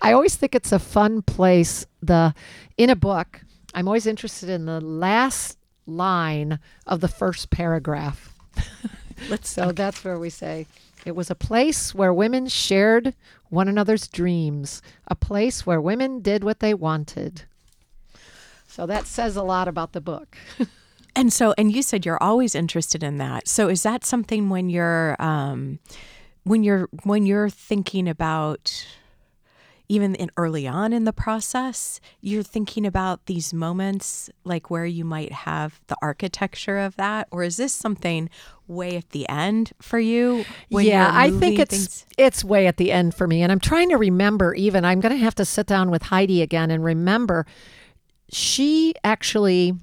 [0.00, 1.86] I always think it's a fun place.
[2.00, 2.34] The
[2.78, 3.40] in a book,
[3.74, 5.58] I'm always interested in the last
[5.90, 8.34] line of the first paragraph.
[9.28, 9.72] Let's So okay.
[9.72, 10.66] that's where we say
[11.04, 13.14] it was a place where women shared
[13.48, 17.42] one another's dreams, a place where women did what they wanted.
[18.66, 20.36] So that says a lot about the book.
[21.16, 23.48] And so, and you said you're always interested in that.
[23.48, 25.80] So, is that something when you're, um,
[26.44, 28.86] when you're, when you're thinking about,
[29.90, 35.04] even in early on in the process, you're thinking about these moments, like where you
[35.04, 38.30] might have the architecture of that, or is this something
[38.68, 40.44] way at the end for you?
[40.68, 42.06] yeah, I think it's things?
[42.16, 44.54] it's way at the end for me, and I'm trying to remember.
[44.54, 47.44] Even I'm going to have to sit down with Heidi again and remember.
[48.30, 49.74] She actually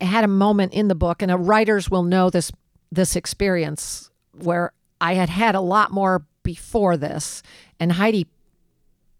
[0.00, 2.50] had a moment in the book, and writers will know this
[2.90, 7.42] this experience where I had had a lot more before this,
[7.78, 8.28] and Heidi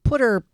[0.05, 0.45] put her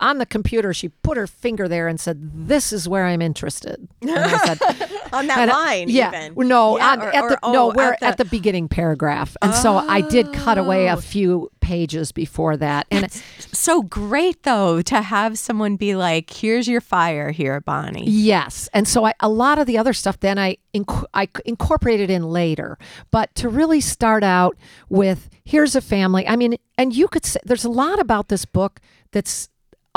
[0.00, 0.72] on the computer.
[0.72, 4.58] She put her finger there and said, "This is where I'm interested." And I said,
[5.12, 6.48] on that and line, yeah, even.
[6.48, 8.68] no, Yeah, on, or- at or- the oh, no, we're at at the- the beginning
[8.68, 11.00] paragraph, and so I did cut away a Oh.
[11.00, 13.22] few pages before that, and it's
[13.52, 18.86] so great though to have someone be like, "Here's your fire here, Bonnie." Yes, and
[18.88, 22.78] so I, a lot of the other stuff then I inc- I incorporated in later,
[23.10, 24.56] but to really start out
[24.88, 26.26] with here's a family.
[26.28, 28.80] I mean, and you could say there's a lot about this book
[29.12, 29.48] that's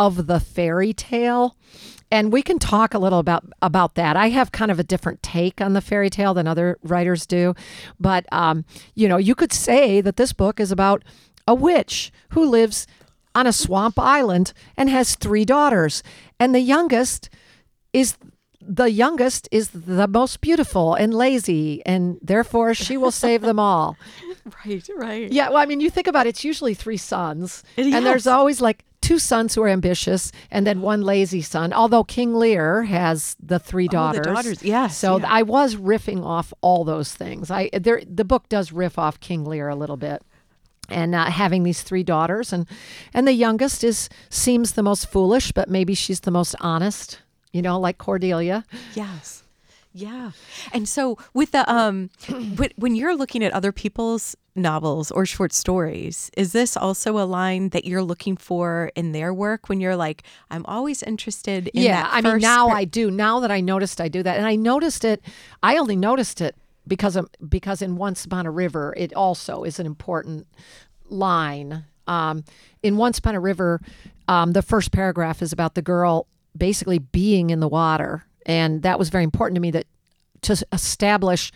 [0.01, 1.55] of the fairy tale.
[2.11, 4.17] And we can talk a little about about that.
[4.17, 7.53] I have kind of a different take on the fairy tale than other writers do,
[7.99, 11.03] but um, you know, you could say that this book is about
[11.47, 12.87] a witch who lives
[13.33, 16.03] on a swamp island and has three daughters,
[16.37, 17.29] and the youngest
[17.93, 18.17] is
[18.59, 23.95] the youngest is the most beautiful and lazy, and therefore she will save them all.
[24.65, 25.31] Right, right.
[25.31, 28.59] Yeah, well, I mean, you think about it, it's usually three sons, and there's always
[28.59, 31.73] like two sons who are ambitious, and then one lazy son.
[31.73, 35.25] Although King Lear has the three Oh, the daughters, daughters, yes, So yeah.
[35.27, 37.49] I was riffing off all those things.
[37.51, 40.21] I there the book does riff off King Lear a little bit
[40.89, 42.67] and uh, having these three daughters and
[43.13, 47.21] and the youngest is seems the most foolish but maybe she's the most honest
[47.53, 49.43] you know like cordelia Yes.
[49.93, 50.31] Yeah.
[50.73, 52.09] And so with the um
[52.77, 57.69] when- you're looking at other people's novels or short stories, is this also a line
[57.69, 62.03] that you're looking for in their work when you're like I'm always interested in yeah
[62.03, 63.09] that i mean now per- i do.
[63.11, 64.37] Now that i noticed i do that.
[64.37, 65.21] And i noticed it
[65.63, 66.55] i only noticed it
[66.87, 70.47] because of because in once upon a river it also is an important
[71.09, 71.85] line.
[72.07, 72.43] Um,
[72.83, 73.79] in once upon a river
[74.27, 76.27] um, the first paragraph is about the girl
[76.57, 79.85] basically being in the water and that was very important to me that
[80.41, 81.51] to establish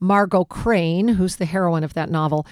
[0.00, 2.46] margo crane who's the heroine of that novel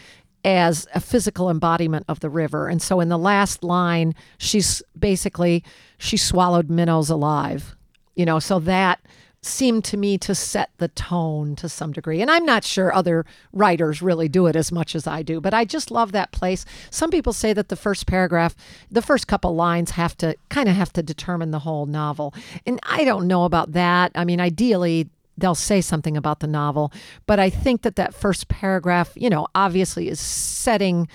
[0.44, 2.68] as a physical embodiment of the river.
[2.68, 5.64] And so in the last line she's basically
[5.98, 7.74] she swallowed minnows alive
[8.14, 9.00] you know so that
[9.40, 12.20] seemed to me to set the tone to some degree.
[12.20, 15.54] And i'm not sure other writers really do it as much as i do but
[15.54, 16.64] i just love that place.
[16.90, 18.54] Some people say that the first paragraph
[18.90, 22.34] the first couple lines have to kind of have to determine the whole novel.
[22.66, 24.12] And i don't know about that.
[24.14, 26.92] I mean ideally they'll say something about the novel
[27.26, 31.06] but i think that that first paragraph you know obviously is setting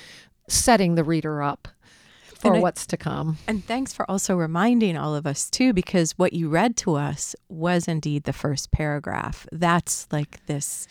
[0.48, 1.68] setting the reader up
[2.44, 6.12] for I- what's to come And thanks for also reminding all of us too, because
[6.18, 9.48] what you read to us was indeed the first paragraph.
[9.52, 10.88] That's like this.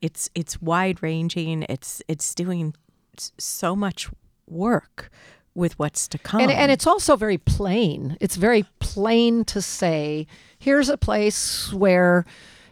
[0.00, 1.64] It's it's wide ranging.
[1.68, 2.74] It's it's doing
[3.38, 4.08] so much
[4.46, 5.10] work
[5.54, 6.40] with what's to come.
[6.40, 8.16] And, and it's also very plain.
[8.20, 10.26] It's very plain to say,
[10.58, 12.24] here's a place where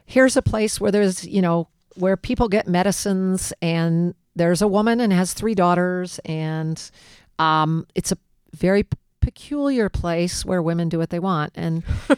[0.04, 5.00] here's a place where there's, you know, where people get medicines and there's a woman
[5.00, 6.90] and has three daughters and
[7.38, 8.18] um, it's a
[8.52, 11.82] very p- peculiar place where women do what they want and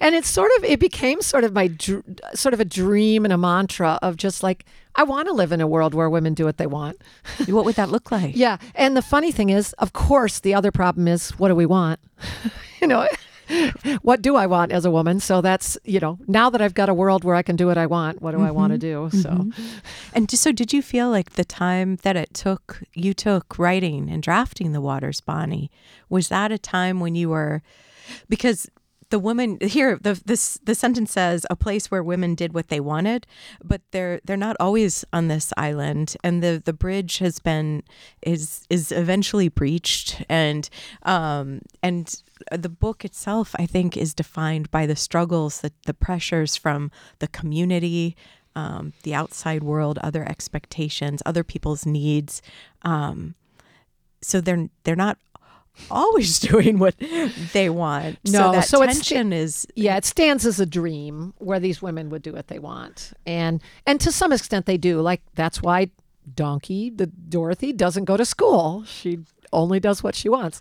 [0.00, 2.04] and it's sort of it became sort of my dr-
[2.34, 4.64] sort of a dream and a mantra of just like
[4.94, 7.00] I want to live in a world where women do what they want.
[7.46, 8.36] what would that look like?
[8.36, 11.66] Yeah, and the funny thing is, of course, the other problem is what do we
[11.66, 12.00] want?
[12.80, 13.06] you know,
[14.02, 15.20] what do I want as a woman?
[15.20, 17.78] So that's, you know, now that I've got a world where I can do what
[17.78, 19.10] I want, what do I want to do?
[19.12, 19.50] So
[20.14, 24.10] And d- so, did you feel like the time that it took, you took writing
[24.10, 25.70] and drafting the Waters Bonnie,
[26.08, 27.62] was that a time when you were,
[28.28, 28.68] because
[29.10, 32.78] the woman here, the this the sentence says a place where women did what they
[32.80, 33.26] wanted,
[33.62, 37.82] but they're they're not always on this island, and the the bridge has been
[38.22, 40.70] is is eventually breached, and
[41.02, 46.56] um and the book itself, I think, is defined by the struggles, the the pressures
[46.56, 48.16] from the community
[48.56, 52.42] um, the outside world, other expectations, other people's needs.
[52.82, 53.34] Um,
[54.20, 55.18] so they're they're not
[55.90, 56.94] always doing what
[57.52, 58.18] they want.
[58.24, 62.10] No, so that so tension is yeah, it stands as a dream where these women
[62.10, 65.00] would do what they want, and and to some extent they do.
[65.00, 65.90] Like that's why
[66.34, 68.84] Donkey, the Dorothy, doesn't go to school.
[68.84, 69.20] She
[69.52, 70.60] only does what she wants.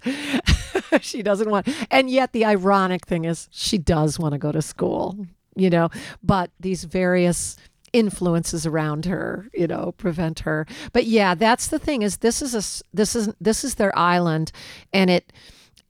[1.02, 4.62] she doesn't want, and yet the ironic thing is she does want to go to
[4.62, 5.18] school.
[5.56, 5.90] You know,
[6.24, 7.58] but these various
[7.92, 12.54] influences around her you know prevent her but yeah that's the thing is this is
[12.54, 14.52] a this is this is their island
[14.94, 15.34] and it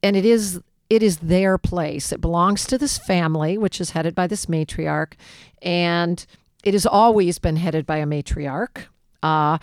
[0.02, 4.16] and it is it is their place it belongs to this family which is headed
[4.16, 5.14] by this matriarch
[5.62, 6.26] and
[6.64, 8.86] it has always been headed by a matriarch
[9.24, 9.58] uh,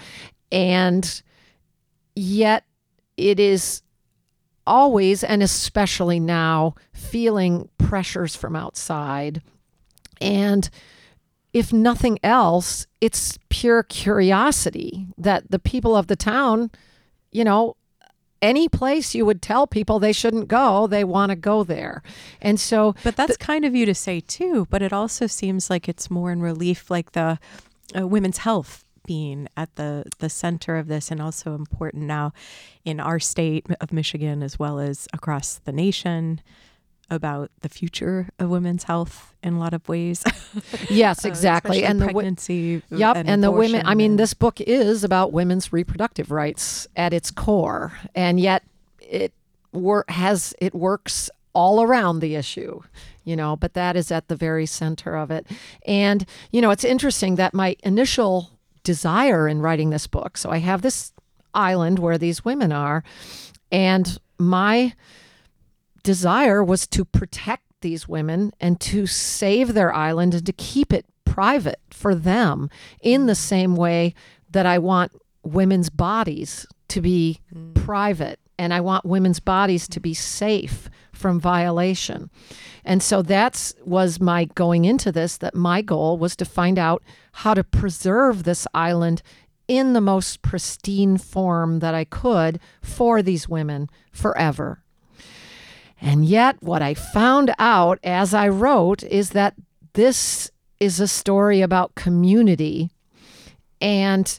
[0.53, 1.23] and
[2.15, 2.65] yet
[3.17, 3.83] it is
[4.67, 9.43] always and especially now feeling pressures from outside
[10.21, 10.69] and
[11.53, 16.71] if nothing else, it's pure curiosity that the people of the town,
[17.33, 17.77] you know,
[18.43, 22.03] any place you would tell people they shouldn't go, they want to go there.
[22.43, 24.67] And so, But that's kind of you to say too.
[24.69, 27.39] But it also seems like it's more in relief, like the
[27.99, 32.33] uh, women's health being at the the center of this, and also important now
[32.85, 36.41] in our state of Michigan as well as across the nation
[37.09, 40.25] about the future of women's health in a lot of ways.
[40.91, 41.79] yes, Uh, exactly.
[41.79, 42.83] especially and the pregnancy.
[42.91, 43.87] Yep, and, the women.
[43.87, 48.65] I mean, and- this book is about women's reproductive rights at its core, and yet
[49.01, 49.33] it
[49.73, 52.83] wor- has it works all around the issue,
[53.25, 53.55] you know.
[53.57, 55.47] But that is at the very center of it,
[55.87, 58.51] and you know, it's interesting that my initial
[58.87, 60.39] desire in writing this book.
[60.39, 61.13] So I have this
[61.53, 63.03] island where these women are,
[63.73, 64.95] and my
[66.05, 71.05] desire was to protect these women and to save their island and to keep it
[71.25, 72.71] private for them
[73.03, 74.15] in the same way
[74.51, 75.13] that I want
[75.43, 77.75] women's bodies to be mm.
[77.75, 82.31] private and I want women's bodies to be safe from violation.
[82.85, 87.03] And so that's was my going into this that my goal was to find out
[87.33, 89.23] how to preserve this island
[89.69, 94.83] in the most pristine form that I could for these women forever.
[96.01, 99.55] And yet, what I found out as I wrote is that
[99.95, 102.91] this is a story about community,
[103.81, 104.39] and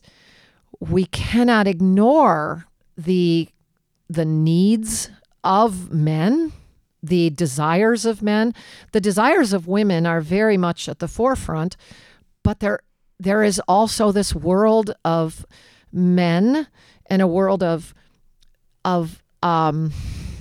[0.80, 3.50] we cannot ignore the
[4.10, 5.10] the needs
[5.44, 6.54] of men,
[7.02, 8.54] the desires of men.
[8.92, 11.78] The desires of women are very much at the forefront,
[12.44, 12.82] but there
[13.20, 15.46] there is also this world of
[15.92, 16.68] men
[17.08, 17.94] and a world of
[18.86, 19.92] of um,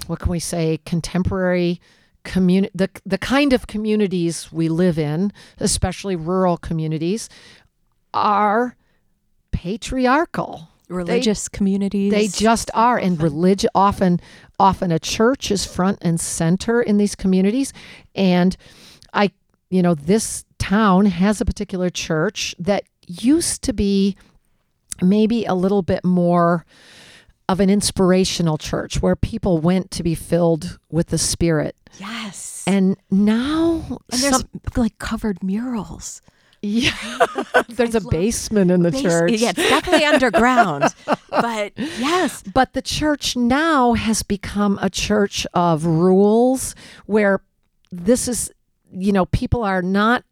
[0.07, 1.81] what can we say contemporary
[2.25, 7.29] community the, the kind of communities we live in especially rural communities
[8.13, 8.77] are
[9.53, 12.13] patriarchal religious communities.
[12.13, 14.21] they just are and religion often
[14.59, 17.73] often a church is front and center in these communities
[18.15, 18.57] and
[19.13, 19.31] i
[19.69, 24.17] you know this town has a particular church that used to be
[25.03, 26.65] maybe a little bit more
[27.49, 32.65] of an inspirational church where people went to be filled with the spirit yes.
[32.67, 36.23] and now And there's some- like covered murals.
[36.67, 36.93] Yeah,
[37.69, 39.33] there's a basement in the church.
[39.33, 40.85] Yeah, it's definitely underground.
[41.31, 47.43] But yes, But the church now has become a church of rules where
[47.93, 48.51] this is,
[48.91, 50.25] you know, people are not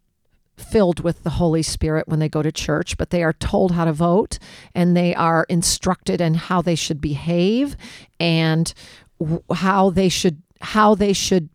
[0.57, 3.85] filled with the Holy Spirit when they go to church, but they are told how
[3.85, 4.39] to vote
[4.75, 7.77] and they are instructed in how they should behave
[8.19, 8.73] and
[9.21, 11.51] w- how they should how they should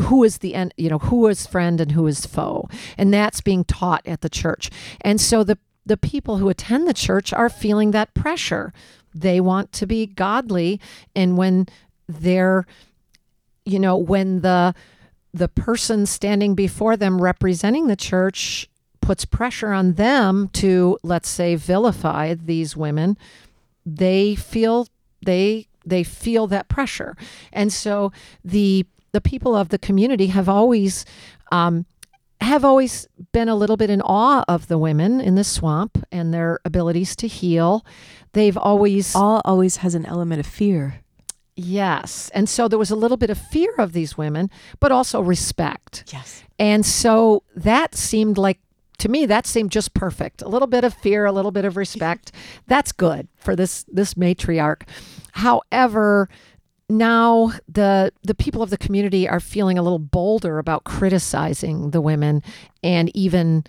[0.00, 2.68] who is the end you know who is friend and who is foe.
[2.96, 4.70] And that's being taught at the church.
[5.00, 8.72] And so the the people who attend the church are feeling that pressure.
[9.14, 10.80] They want to be godly.
[11.14, 11.66] And when
[12.08, 12.66] they're
[13.64, 14.74] you know when the
[15.32, 18.68] the person standing before them representing the church
[19.00, 23.16] puts pressure on them to let's say vilify these women
[23.96, 24.86] they feel
[25.24, 27.16] they they feel that pressure.
[27.52, 28.12] And so
[28.44, 31.04] the the people of the community have always
[31.52, 31.86] um,
[32.40, 36.32] have always been a little bit in awe of the women in the swamp and
[36.32, 37.84] their abilities to heal
[38.32, 41.00] they've always All always has an element of fear.
[41.56, 44.50] yes and so there was a little bit of fear of these women
[44.80, 46.42] but also respect Yes.
[46.58, 48.60] and so that seemed like
[48.98, 50.42] to me that seemed just perfect.
[50.42, 52.32] A little bit of fear, a little bit of respect.
[52.66, 54.82] That's good for this this matriarch.
[55.32, 56.28] However,
[56.88, 62.00] now the the people of the community are feeling a little bolder about criticizing the
[62.00, 62.42] women
[62.82, 63.64] and even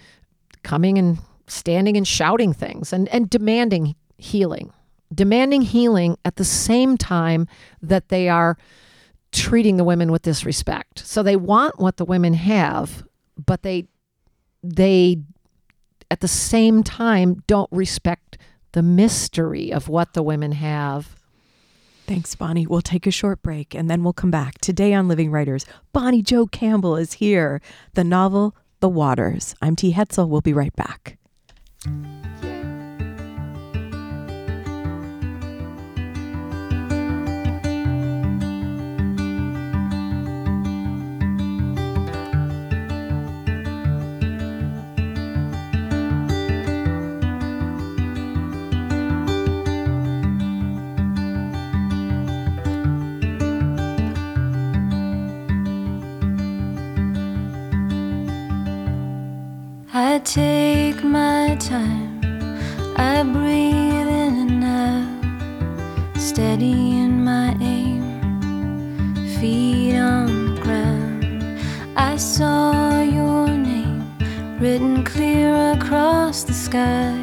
[0.63, 4.71] coming and standing and shouting things and, and demanding healing.
[5.13, 7.47] Demanding healing at the same time
[7.81, 8.57] that they are
[9.31, 10.99] treating the women with disrespect.
[10.99, 13.03] So they want what the women have,
[13.43, 13.87] but they
[14.63, 15.17] they
[16.11, 18.37] at the same time don't respect
[18.73, 21.18] the mystery of what the women have.
[22.09, 22.65] Thanks, Bonnie.
[22.65, 24.57] We'll take a short break and then we'll come back.
[24.61, 27.61] Today on Living Writers, Bonnie Jo Campbell is here.
[27.93, 29.53] The novel, The Waters.
[29.61, 29.93] I'm T.
[29.93, 30.27] Hetzel.
[30.27, 31.19] We'll be right back.
[59.91, 62.21] I take my time,
[62.95, 71.59] I breathe in and out, steady in my aim, feet on the ground.
[71.97, 74.15] I saw your name
[74.59, 77.18] written clear across the sky,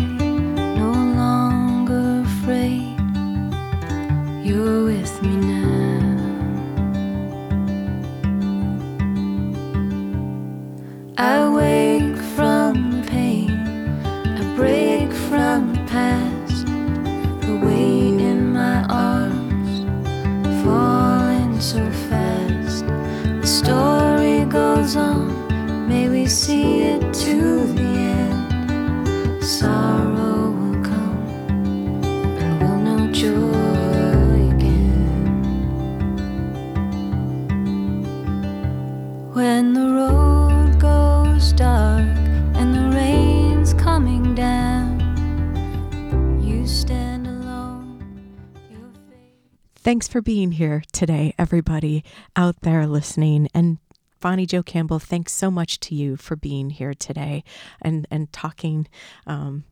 [50.16, 52.02] for being here today, everybody
[52.36, 53.50] out there listening.
[53.52, 53.76] And
[54.18, 57.44] Bonnie Jo Campbell, thanks so much to you for being here today
[57.82, 58.88] and and talking
[59.26, 59.64] um,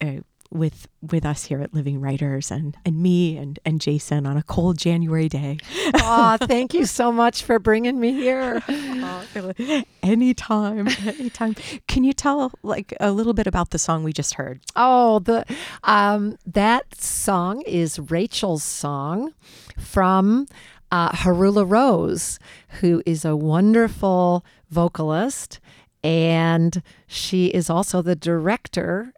[0.00, 0.22] uh,
[0.52, 4.42] with with us here at Living Writers and and me and and Jason on a
[4.42, 5.58] cold January day.
[5.94, 8.62] Aw, thank you so much for bringing me here.
[10.02, 11.54] anytime, anytime.
[11.86, 14.60] Can you tell like a little bit about the song we just heard?
[14.74, 15.44] Oh, the
[15.84, 19.32] um, that song is Rachel's song
[19.78, 20.46] from
[20.90, 22.38] uh, Haroula Rose,
[22.80, 25.60] who is a wonderful vocalist,
[26.02, 29.12] and she is also the director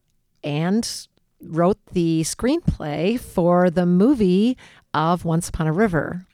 [0.45, 1.07] and
[1.43, 4.57] wrote the screenplay for the movie
[4.95, 6.27] of Once Upon a River.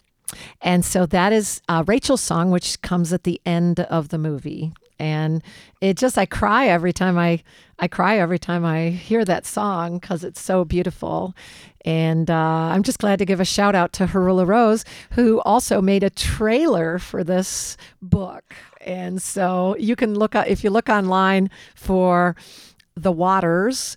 [0.61, 4.73] And so that is uh, Rachel's song, which comes at the end of the movie.
[4.99, 5.43] And
[5.81, 7.43] it just, I cry every time I,
[7.79, 11.35] I cry every time I hear that song because it's so beautiful.
[11.85, 15.81] And uh, I'm just glad to give a shout out to Haroula Rose, who also
[15.81, 18.55] made a trailer for this book.
[18.81, 22.35] And so you can look, up- if you look online for
[22.97, 23.97] The Waters,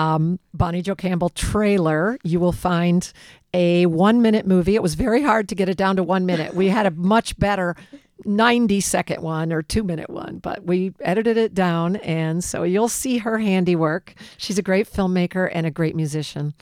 [0.00, 3.12] um, Bonnie Jo Campbell trailer, you will find
[3.52, 4.74] a one minute movie.
[4.74, 6.54] It was very hard to get it down to one minute.
[6.54, 7.76] We had a much better
[8.24, 11.96] 90 second one or two minute one, but we edited it down.
[11.96, 14.14] And so you'll see her handiwork.
[14.38, 16.54] She's a great filmmaker and a great musician.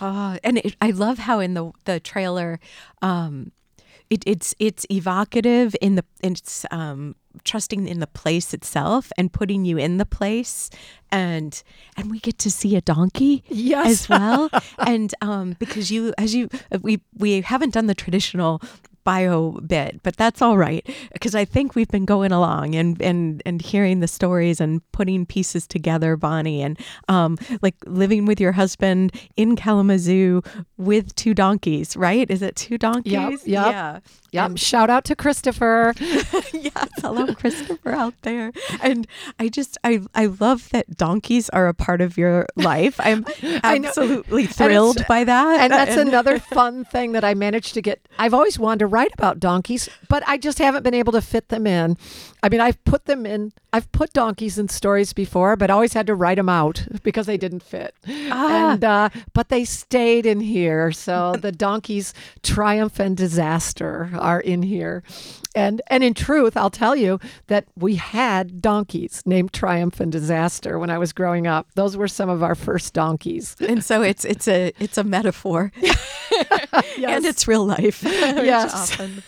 [0.00, 2.60] Ah, and it, I love how in the the trailer,
[3.02, 3.52] um,
[4.10, 9.64] it, it's it's evocative in the it's um, trusting in the place itself and putting
[9.64, 10.70] you in the place,
[11.12, 11.62] and
[11.96, 13.86] and we get to see a donkey Yes.
[13.86, 16.48] as well, and um, because you as you
[16.80, 18.60] we we haven't done the traditional.
[19.08, 23.42] Bio bit, but that's all right because I think we've been going along and and
[23.46, 26.78] and hearing the stories and putting pieces together, Bonnie, and
[27.08, 30.42] um, like living with your husband in Kalamazoo
[30.76, 32.30] with two donkeys, right?
[32.30, 33.12] Is it two donkeys?
[33.46, 33.72] yep.
[33.72, 33.98] Yeah.
[34.32, 34.58] Yep.
[34.58, 35.94] Shout out to Christopher.
[36.00, 38.52] yes, hello Christopher out there.
[38.82, 39.06] And
[39.38, 42.96] I just I I love that donkeys are a part of your life.
[43.00, 43.24] I'm
[43.64, 45.60] absolutely thrilled by that.
[45.60, 48.06] and that's another fun thing that I managed to get.
[48.18, 51.48] I've always wanted to write about donkeys, but I just haven't been able to fit
[51.48, 51.96] them in.
[52.42, 53.52] I mean, I've put them in.
[53.72, 57.36] I've put donkeys in stories before, but always had to write them out because they
[57.36, 57.94] didn't fit.
[58.30, 58.72] Ah.
[58.72, 64.62] And uh, but they stayed in here, so the donkeys' triumph and disaster are in
[64.62, 65.02] here.
[65.54, 70.78] And and in truth, I'll tell you that we had donkeys named Triumph and Disaster
[70.78, 71.66] when I was growing up.
[71.74, 73.56] Those were some of our first donkeys.
[73.60, 75.72] and so it's it's a it's a metaphor
[77.02, 78.74] and it's real life Yes.
[78.92, 79.22] often,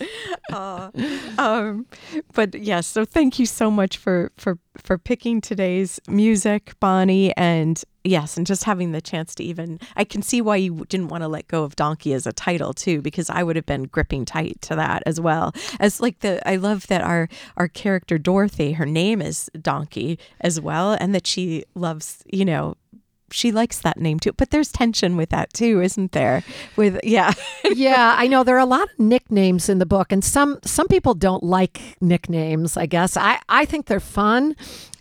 [0.52, 0.90] uh,
[1.38, 1.86] um,
[2.34, 7.82] but yes so thank you so much for for for picking today's music bonnie and
[8.04, 11.22] yes and just having the chance to even i can see why you didn't want
[11.22, 14.24] to let go of donkey as a title too because i would have been gripping
[14.24, 18.72] tight to that as well as like the i love that our our character dorothy
[18.72, 22.76] her name is donkey as well and that she loves you know
[23.32, 24.32] she likes that name too.
[24.32, 26.42] But there's tension with that too, isn't there?
[26.76, 27.32] With yeah.
[27.64, 30.88] yeah, I know there are a lot of nicknames in the book, and some some
[30.88, 32.76] people don't like nicknames.
[32.76, 34.56] I guess I I think they're fun,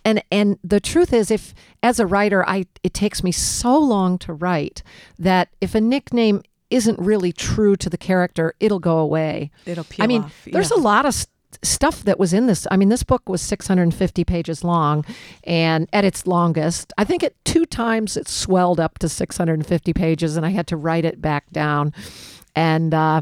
[0.06, 4.18] and and the truth is, if as a writer, I it takes me so long
[4.20, 4.84] to write
[5.18, 9.52] that if a nickname isn't really true to the character, it'll go away.
[9.66, 10.78] It'll peel I mean, off, there's yeah.
[10.78, 11.30] a lot of st-
[11.64, 12.68] stuff that was in this.
[12.70, 15.04] I mean, this book was 650 pages long,
[15.44, 20.38] and at its longest, I think at two times it swelled up to 650 pages,
[20.38, 21.92] and I had to write it back down.
[22.56, 23.22] And uh,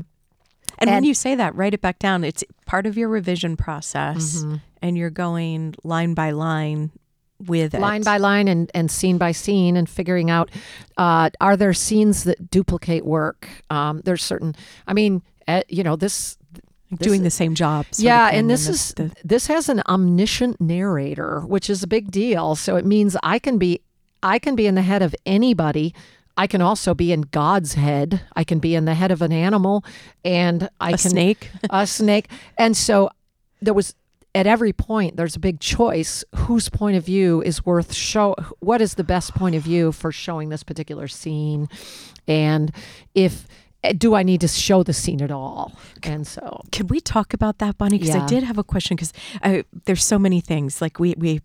[0.79, 2.23] And, when you say that, write it back down.
[2.25, 4.55] It's part of your revision process, Mm-hmm.
[4.81, 6.91] And you're going line by line
[7.45, 7.79] with it.
[7.81, 10.49] line by line and, and scene by scene and figuring out
[10.97, 14.55] uh, are there scenes that duplicate work um, there's certain
[14.87, 16.37] i mean uh, you know this
[16.99, 17.85] doing the same job.
[17.97, 22.55] yeah and this is the- this has an omniscient narrator which is a big deal
[22.55, 23.81] so it means i can be
[24.23, 25.93] i can be in the head of anybody
[26.37, 29.31] i can also be in god's head i can be in the head of an
[29.33, 29.83] animal
[30.25, 31.51] and i a can snake.
[31.69, 32.29] a snake.
[32.57, 33.09] And so
[33.61, 33.93] there was
[34.35, 38.81] at every point there's a big choice whose point of view is worth show what
[38.81, 41.67] is the best point of view for showing this particular scene
[42.27, 42.71] and
[43.15, 43.47] if
[43.97, 45.71] do I need to show the scene at all?
[46.03, 47.97] And so Can we talk about that, Bonnie?
[47.99, 48.95] Because I did have a question.
[48.95, 50.81] Because uh, there's so many things.
[50.81, 51.41] Like we we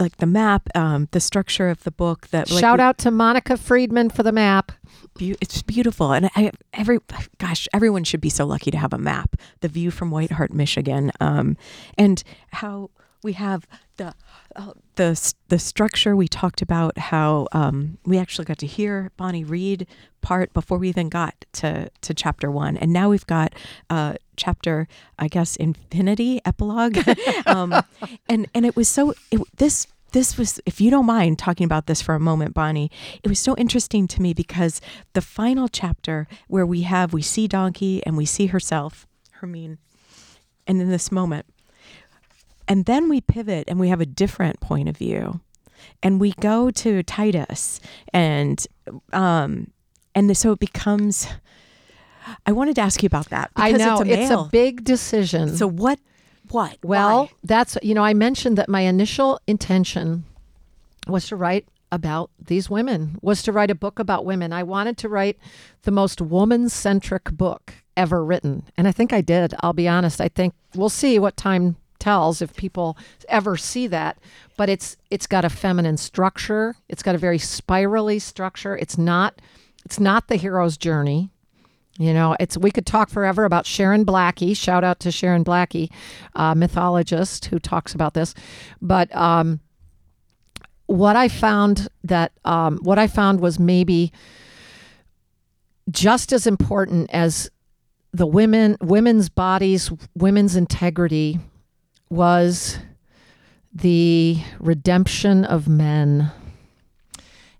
[0.00, 2.28] like the map, um, the structure of the book.
[2.28, 4.72] That like, shout out to Monica Friedman for the map.
[5.20, 6.98] it's beautiful and I, every
[7.38, 11.12] gosh everyone should be so lucky to have a map the view from Whiteheart michigan
[11.20, 11.56] um,
[11.96, 12.22] and
[12.52, 12.90] how
[13.24, 13.66] we have
[13.96, 14.14] the
[14.54, 16.14] uh, the the structure.
[16.14, 19.88] We talked about how um, we actually got to hear bonnie read
[20.20, 22.76] part before we even got to to chapter one.
[22.76, 23.54] And now we've got
[23.90, 26.98] uh, chapter i guess infinity epilogue.
[27.46, 27.74] Um,
[28.28, 31.86] and and it was so it, this this was if you don't mind talking about
[31.86, 32.90] this for a moment bonnie
[33.22, 34.80] it was so interesting to me because
[35.12, 39.78] the final chapter where we have we see donkey and we see herself hermine
[40.66, 41.46] and in this moment
[42.68, 45.40] and then we pivot and we have a different point of view
[46.02, 47.80] and we go to titus
[48.12, 48.66] and
[49.12, 49.70] um
[50.14, 51.26] and so it becomes
[52.46, 54.84] i wanted to ask you about that I because know it's a it's a big
[54.84, 55.56] decision.
[55.56, 55.98] so what
[56.50, 57.30] what Well, Why?
[57.42, 60.24] that's you know I mentioned that my initial intention
[61.06, 64.52] was to write about these women, was to write a book about women.
[64.52, 65.38] I wanted to write
[65.82, 69.54] the most woman-centric book ever written, and I think I did.
[69.60, 70.20] I'll be honest.
[70.20, 71.76] I think we'll see what time
[72.42, 72.96] if people
[73.28, 74.18] ever see that
[74.56, 79.40] but it's it's got a feminine structure it's got a very spirally structure it's not
[79.84, 81.30] it's not the hero's journey
[81.98, 84.56] you know, it's we could talk forever about Sharon Blackie.
[84.56, 85.90] Shout out to Sharon Blackie,
[86.34, 88.34] uh, mythologist who talks about this.
[88.82, 89.60] But um,
[90.86, 94.12] what I found that um, what I found was maybe
[95.90, 97.48] just as important as
[98.12, 101.38] the women, women's bodies, women's integrity
[102.14, 102.78] was
[103.72, 106.30] the redemption of men.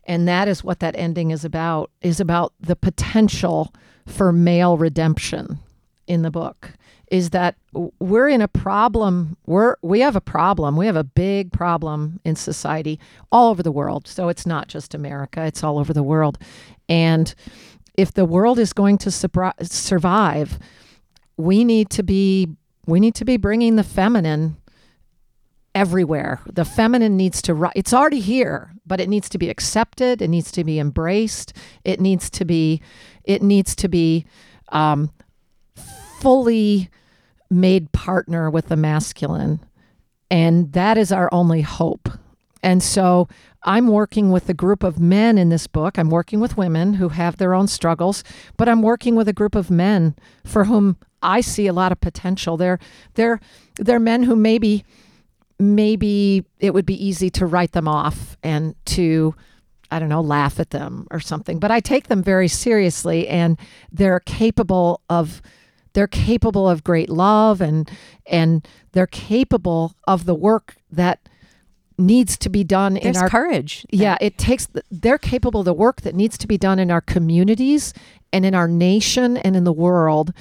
[0.05, 3.75] And that is what that ending is about is about the potential
[4.07, 5.59] for male redemption
[6.07, 6.73] in the book
[7.11, 7.57] is that
[8.01, 12.37] we're in a problem we're we have a problem we have a big problem in
[12.37, 13.01] society
[13.33, 14.07] all over the world.
[14.07, 16.39] So it's not just america it's all over the world.
[16.89, 17.35] And
[17.97, 20.59] if the world is going to survive
[21.37, 22.49] we need to be
[22.87, 24.57] we need to be bringing the feminine
[25.74, 26.41] everywhere.
[26.47, 30.28] The feminine needs to ri- it's already here, but it needs to be accepted, it
[30.28, 31.53] needs to be embraced,
[31.85, 32.80] it needs to be
[33.24, 34.26] it needs to be
[34.68, 35.11] um,
[36.20, 36.91] fully
[37.51, 39.61] made partner with the masculine.
[40.30, 42.09] And that is our only hope.
[42.65, 43.29] And so
[43.65, 45.99] I'm working with a group of men in this book.
[45.99, 48.25] I'm working with women who have their own struggles,
[48.57, 52.01] but I'm working with a group of men for whom I see a lot of
[52.01, 52.57] potential.
[52.57, 52.79] They're
[53.15, 53.39] they're
[53.77, 54.83] they're men who maybe
[55.59, 59.35] maybe it would be easy to write them off and to
[59.91, 61.59] I don't know, laugh at them or something.
[61.59, 63.59] But I take them very seriously and
[63.93, 65.43] they're capable of
[65.93, 67.91] they're capable of great love and
[68.27, 71.29] and they're capable of the work that
[71.99, 73.86] needs to be done There's in our courage.
[73.90, 77.01] yeah it takes they're capable of the work that needs to be done in our
[77.01, 77.95] communities
[78.32, 80.32] and in our nation and in the world.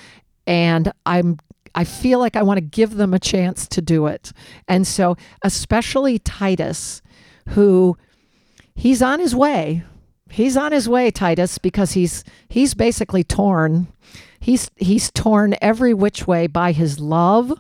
[0.47, 1.37] And i'm
[1.75, 4.33] i feel like i want to give them a chance to do it.
[4.67, 7.01] And so especially titus
[7.49, 7.97] who
[8.75, 9.83] he's on his way.
[10.29, 13.87] He's on his way titus because he's he's basically torn.
[14.39, 17.53] He's he's torn every which way by his love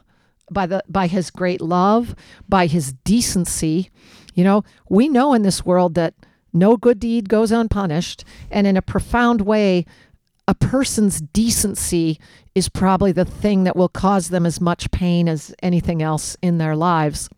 [0.53, 2.15] by the by his great love
[2.47, 3.89] by his decency.
[4.33, 6.13] You know we know in this world that
[6.53, 9.85] no good deed goes unpunished and in a profound way
[10.47, 12.19] a person's decency
[12.53, 16.57] is probably the thing that will cause them as much pain as anything else in
[16.57, 17.29] their lives.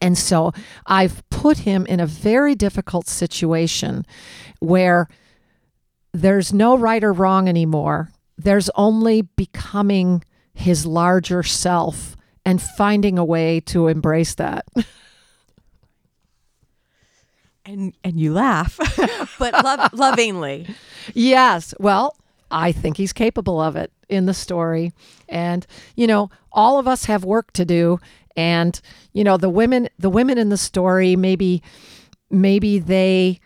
[0.00, 0.52] And so
[0.86, 4.04] I've put him in a very difficult situation
[4.60, 5.08] where
[6.12, 8.10] there's no right or wrong anymore.
[8.36, 14.66] There's only becoming his larger self and finding a way to embrace that.
[17.66, 18.78] And and you laugh,
[19.38, 20.66] but love, lovingly.
[21.14, 21.72] yes.
[21.80, 22.14] Well,
[22.50, 24.92] I think he's capable of it in the story.
[25.30, 25.66] And,
[25.96, 28.00] you know, all of us have work to do.
[28.36, 28.78] And,
[29.14, 31.62] you know, the women the women in the story maybe
[32.30, 33.40] maybe they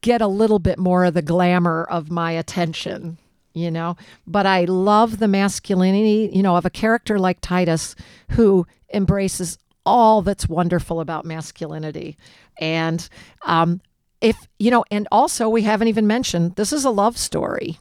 [0.00, 3.18] get a little bit more of the glamour of my attention,
[3.54, 3.96] you know.
[4.26, 7.94] But I love the masculinity, you know, of a character like Titus
[8.30, 12.16] who embraces all that's wonderful about masculinity.
[12.58, 13.08] And
[13.44, 13.80] um
[14.20, 17.78] if you know, and also we haven't even mentioned this is a love story.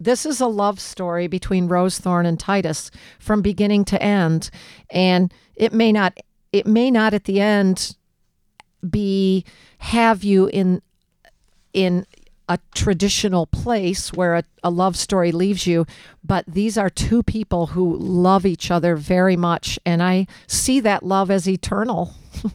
[0.00, 4.50] This is a love story between Rose Thorn and Titus from beginning to end.
[4.90, 6.16] And it may not
[6.52, 7.96] it may not at the end
[8.88, 9.44] be
[9.78, 10.80] have you in
[11.72, 12.06] in
[12.48, 15.86] a traditional place where a, a love story leaves you,
[16.22, 19.78] but these are two people who love each other very much.
[19.86, 22.14] And I see that love as eternal.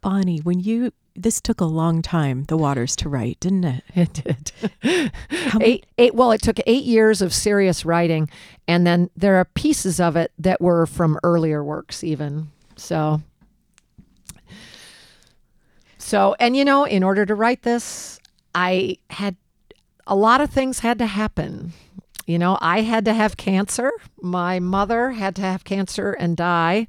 [0.00, 3.84] Bonnie, when you this took a long time, the waters to write, didn't it?
[3.96, 4.52] It did.
[5.30, 8.30] How eight, eight, well, it took eight years of serious writing,
[8.68, 12.50] and then there are pieces of it that were from earlier works, even.
[12.76, 13.20] So,
[16.08, 18.18] so, and you know, in order to write this,
[18.54, 19.36] I had
[20.06, 21.74] a lot of things had to happen.
[22.26, 23.92] You know, I had to have cancer.
[24.22, 26.86] My mother had to have cancer and die.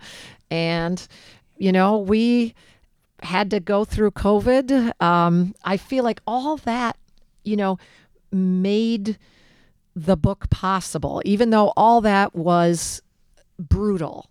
[0.49, 1.05] And,
[1.57, 2.55] you know, we
[3.21, 4.93] had to go through COVID.
[5.01, 6.95] Um, I feel like all that,
[7.43, 7.77] you know,
[8.31, 9.17] made
[9.97, 13.01] the book possible, even though all that was
[13.57, 14.29] brutal,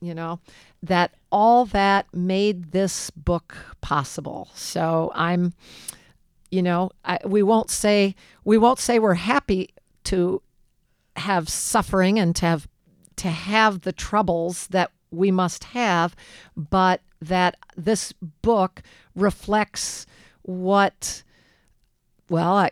[0.00, 0.40] you know,
[0.82, 4.48] that all that made this book possible.
[4.54, 5.52] So I'm,
[6.50, 9.70] you know, I, we won't say we won't say we're happy
[10.04, 10.42] to
[11.16, 12.68] have suffering and to have
[13.16, 16.14] to have the troubles that we must have,
[16.56, 18.82] but that this book
[19.14, 20.06] reflects
[20.42, 21.22] what
[22.30, 22.70] well, I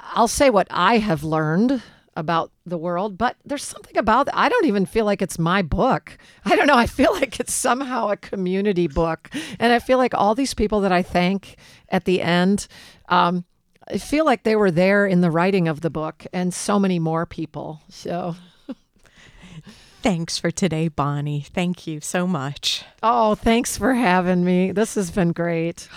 [0.00, 1.82] I'll say what I have learned
[2.16, 6.16] about the world, but there's something about I don't even feel like it's my book.
[6.44, 6.76] I don't know.
[6.76, 10.80] I feel like it's somehow a community book, and I feel like all these people
[10.82, 11.56] that I thank
[11.88, 12.66] at the end,
[13.08, 13.44] um,
[13.88, 16.98] I feel like they were there in the writing of the book, and so many
[16.98, 17.82] more people.
[17.88, 18.36] So,
[20.02, 21.40] Thanks for today, Bonnie.
[21.40, 22.84] Thank you so much.
[23.02, 24.70] oh, thanks for having me.
[24.70, 25.88] This has been great.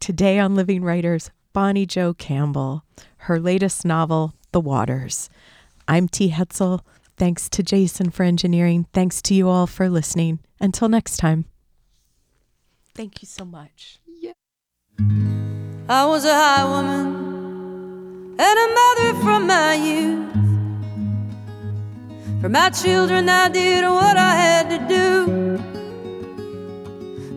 [0.00, 2.84] Today on Living Writers, Bonnie Jo Campbell,
[3.18, 5.28] her latest novel, The Waters.
[5.88, 6.30] I'm T.
[6.30, 6.80] Hetzel.
[7.16, 8.86] Thanks to Jason for engineering.
[8.92, 10.40] Thanks to you all for listening.
[10.60, 11.46] Until next time.
[12.94, 13.98] Thank you so much.
[14.20, 14.32] Yeah.
[15.88, 20.32] I was a high woman and a mother from my youth.
[22.42, 25.62] For my children, I did what I had to do.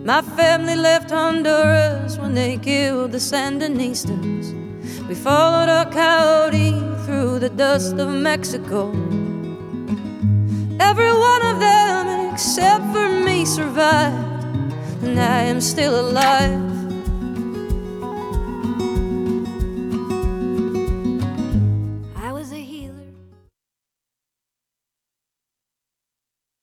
[0.03, 4.64] My family left Honduras when they killed the Sandinistas.
[5.07, 8.89] We followed a coyote through the dust of Mexico.
[10.79, 14.43] Every one of them, except for me, survived,
[15.03, 16.74] and I am still alive.